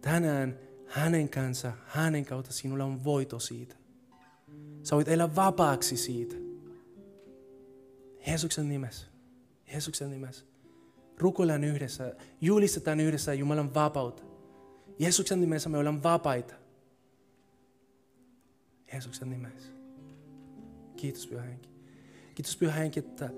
tänään 0.00 0.58
hänen 0.86 1.28
kanssa, 1.28 1.72
hänen 1.86 2.24
kautta 2.24 2.52
sinulla 2.52 2.84
on 2.84 3.04
voito 3.04 3.38
siitä. 3.38 3.76
Sä 4.82 4.96
voit 4.96 5.08
elää 5.08 5.36
vapaaksi 5.36 5.96
siitä. 5.96 6.36
Jeesuksen 8.26 8.68
nimessä. 8.68 9.06
Jeesuksen 9.72 10.10
nimessä. 10.10 10.45
Rukoillaan 11.18 11.64
yhdessä, 11.64 12.14
julistetaan 12.40 13.00
yhdessä 13.00 13.34
Jumalan 13.34 13.74
vapautta. 13.74 14.22
Jeesuksen 14.98 15.40
nimessä 15.40 15.68
me 15.68 15.78
ollaan 15.78 16.02
vapaita. 16.02 16.54
Jeesuksen 18.92 19.30
nimessä. 19.30 19.72
Kiitos 20.96 21.26
Pyhä 21.26 21.42
Henki. 21.42 21.68
Kiitos 22.34 22.56
Pyhä 22.56 22.72
Henki, 22.72 23.00
että 23.00 23.30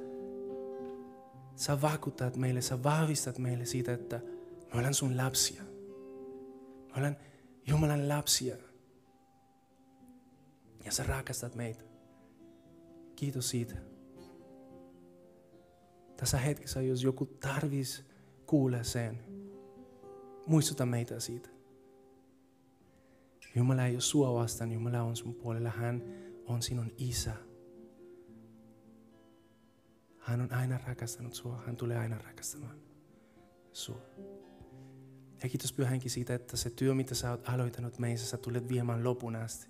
sä 1.56 1.82
vakuutat 1.82 2.36
meille, 2.36 2.60
sä 2.60 2.82
vahvistat 2.82 3.38
meille 3.38 3.64
siitä, 3.64 3.92
että 3.92 4.20
me 4.72 4.78
ollaan 4.78 4.94
sun 4.94 5.16
lapsia. 5.16 5.62
Me 6.88 6.92
ollaan 6.96 7.16
Jumalan 7.66 8.08
lapsia. 8.08 8.56
Ja 10.84 10.92
sä 10.92 11.02
rakastat 11.02 11.54
meitä. 11.54 11.84
Kiitos 13.16 13.50
siitä. 13.50 13.74
Tässä 16.18 16.38
hetkessä, 16.38 16.82
jos 16.82 17.02
joku 17.02 17.26
tarvis 17.26 18.04
kuulla 18.46 18.82
sen, 18.82 19.18
muistuta 20.46 20.86
meitä 20.86 21.20
siitä. 21.20 21.48
Jumala 23.54 23.84
ei 23.84 23.94
ole 23.94 24.00
sua 24.00 24.34
vastaan, 24.34 24.72
Jumala 24.72 25.02
on 25.02 25.16
sun 25.16 25.34
puolella. 25.34 25.70
Hän 25.70 26.02
on 26.46 26.62
sinun 26.62 26.92
isä. 26.98 27.32
Hän 30.18 30.40
on 30.40 30.52
aina 30.52 30.78
rakastanut 30.86 31.34
sua, 31.34 31.62
hän 31.66 31.76
tulee 31.76 31.98
aina 31.98 32.18
rakastamaan 32.18 32.78
sua. 33.72 34.00
Ja 35.42 35.48
kiitos 35.48 35.72
Pyhänkin 35.72 36.10
siitä, 36.10 36.34
että 36.34 36.56
se 36.56 36.70
työ, 36.70 36.94
mitä 36.94 37.14
sä 37.14 37.30
oot 37.30 37.48
aloittanut 37.48 37.98
meissä, 37.98 38.26
sä 38.26 38.36
tulet 38.36 38.68
viemään 38.68 39.04
lopun 39.04 39.36
asti. 39.36 39.68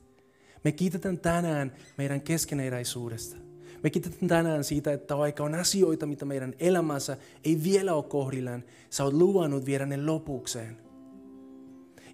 Me 0.65 0.73
kiitetään 0.73 1.19
tänään 1.19 1.73
meidän 1.99 2.21
keskeneräisuudesta. 2.21 3.48
Me 3.83 3.91
kiitetään 3.91 4.29
tänään 4.29 4.65
siitä, 4.65 4.93
että 4.93 5.19
vaikka 5.19 5.45
on 5.45 5.55
asioita, 5.55 6.07
mitä 6.07 6.25
meidän 6.25 6.55
elämässä 6.59 7.17
ei 7.45 7.61
vielä 7.63 7.95
ole 7.95 8.05
kohdillaan, 8.05 8.65
sä 8.91 9.05
oot 9.05 9.15
luvannut 9.15 9.67
viedä 9.67 9.87
ne 9.87 10.05
lopukseen. 10.05 10.77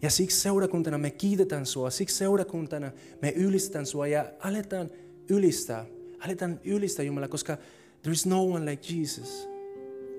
Ja 0.02 0.10
siksi 0.10 0.40
seurakuntana 0.40 0.98
me 0.98 1.10
kiitetään 1.10 1.66
sua, 1.66 1.90
siksi 1.90 2.16
seurakuntana 2.16 2.92
me 3.22 3.30
ylistetään 3.30 3.86
sua 3.86 4.06
ja 4.06 4.26
aletaan 4.40 4.90
ylistää. 5.28 5.86
Aletaan 6.20 6.60
ylistää 6.64 7.04
Jumala, 7.04 7.28
koska 7.28 7.58
there 8.02 8.12
is 8.12 8.26
no 8.26 8.44
one 8.44 8.70
like 8.70 8.94
Jesus. 8.94 9.48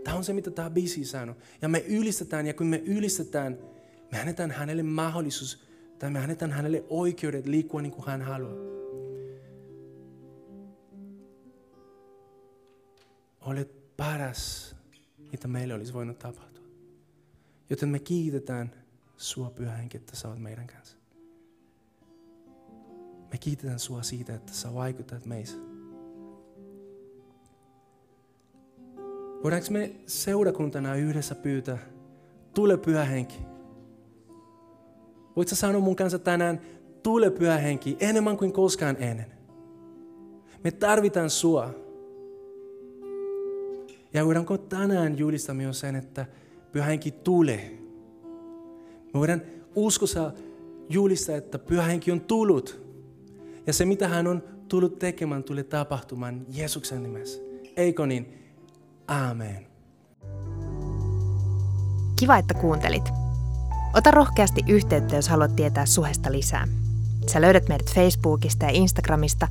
Tämä 0.04 0.18
on 0.18 0.24
se, 0.24 0.34
mitä 0.34 0.52
tämä 0.52 0.70
biisi 0.70 1.06
sanoo. 1.06 1.36
Ja 1.62 1.68
me 1.68 1.80
ylistetään, 1.88 2.48
ja 2.48 2.54
kun 2.54 2.68
me 2.68 2.78
ylistetään, 2.86 3.58
me 4.12 4.20
annetään 4.20 4.52
hänelle 4.52 4.84
mahdollisuus, 4.84 5.64
tai 6.00 6.10
me 6.10 6.20
annetaan 6.20 6.52
hänelle 6.52 6.84
oikeudet 6.90 7.46
liikkua 7.46 7.82
niin 7.82 7.92
kuin 7.92 8.06
hän 8.06 8.22
haluaa. 8.22 8.75
Olet 13.46 13.98
paras, 13.98 14.76
mitä 15.32 15.48
meille 15.48 15.74
olisi 15.74 15.94
voinut 15.94 16.20
tapahtua. 16.20 16.66
Joten 17.70 17.90
me 17.90 18.00
kiitetään 18.00 18.72
sua 19.18 19.50
pyhä 19.50 19.72
henki, 19.72 19.98
että 19.98 20.16
sä 20.16 20.28
oot 20.28 20.40
meidän 20.40 20.68
kanssa. 20.68 20.98
Me 23.32 23.38
kiitetään 23.40 23.80
sua 23.80 24.04
siitä, 24.04 24.36
että 24.36 24.54
sä 24.54 24.74
vaikutat 24.74 25.26
meissä. 25.26 25.58
Voidaanko 29.44 29.68
me 29.72 29.96
seurakuntana 30.06 30.96
yhdessä 30.96 31.36
pyytää, 31.36 31.78
tule 32.54 32.78
pyhä 32.78 33.04
henki. 33.04 33.38
Voit 35.36 35.48
sä 35.48 35.56
sanoa 35.56 35.82
mun 35.82 35.96
kanssa 35.96 36.20
tänään, 36.20 36.62
tule 37.04 37.32
pyhä 37.32 37.58
henki, 37.58 37.98
enemmän 38.00 38.38
kuin 38.38 38.54
koskaan 38.54 38.96
ennen. 39.00 39.32
Me 40.64 40.72
tarvitaan 40.72 41.30
sua. 41.30 41.85
Ja 44.16 44.26
voidaanko 44.26 44.58
tänään 44.58 45.18
julistaa 45.18 45.56
myös 45.56 45.80
sen, 45.80 45.96
että 45.96 46.26
pyhä 46.72 46.86
henki 46.86 47.12
tule. 47.12 47.72
Me 49.14 49.20
voidaan 49.20 49.42
uskossa 49.76 50.32
julistaa, 50.90 51.36
että 51.36 51.60
pyhä 51.60 51.84
henki 51.84 52.12
on 52.12 52.22
tullut. 52.22 52.82
Ja 53.68 53.74
se, 53.74 53.86
mitä 53.86 54.08
hän 54.08 54.28
on 54.28 54.44
tullut 54.68 55.00
tekemään, 55.00 55.44
tulee 55.44 55.64
tapahtumaan 55.64 56.46
Jeesuksen 56.50 57.04
nimessä. 57.04 57.42
Eikö 57.76 58.06
niin? 58.06 58.34
Aamen. 59.08 59.68
Kiva, 62.20 62.38
että 62.38 62.54
kuuntelit. 62.54 63.10
Ota 63.94 64.12
rohkeasti 64.12 64.62
yhteyttä, 64.68 65.16
jos 65.16 65.30
haluat 65.30 65.56
tietää 65.56 65.86
suhesta 65.86 66.32
lisää. 66.32 66.68
Sä 67.28 67.42
löydät 67.42 67.70
meidät 67.70 67.94
Facebookista 67.94 68.66
ja 68.66 68.72
Instagramista 68.72 69.48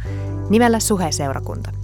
nimellä 0.50 0.80
Suhe-seurakunta. 0.80 1.83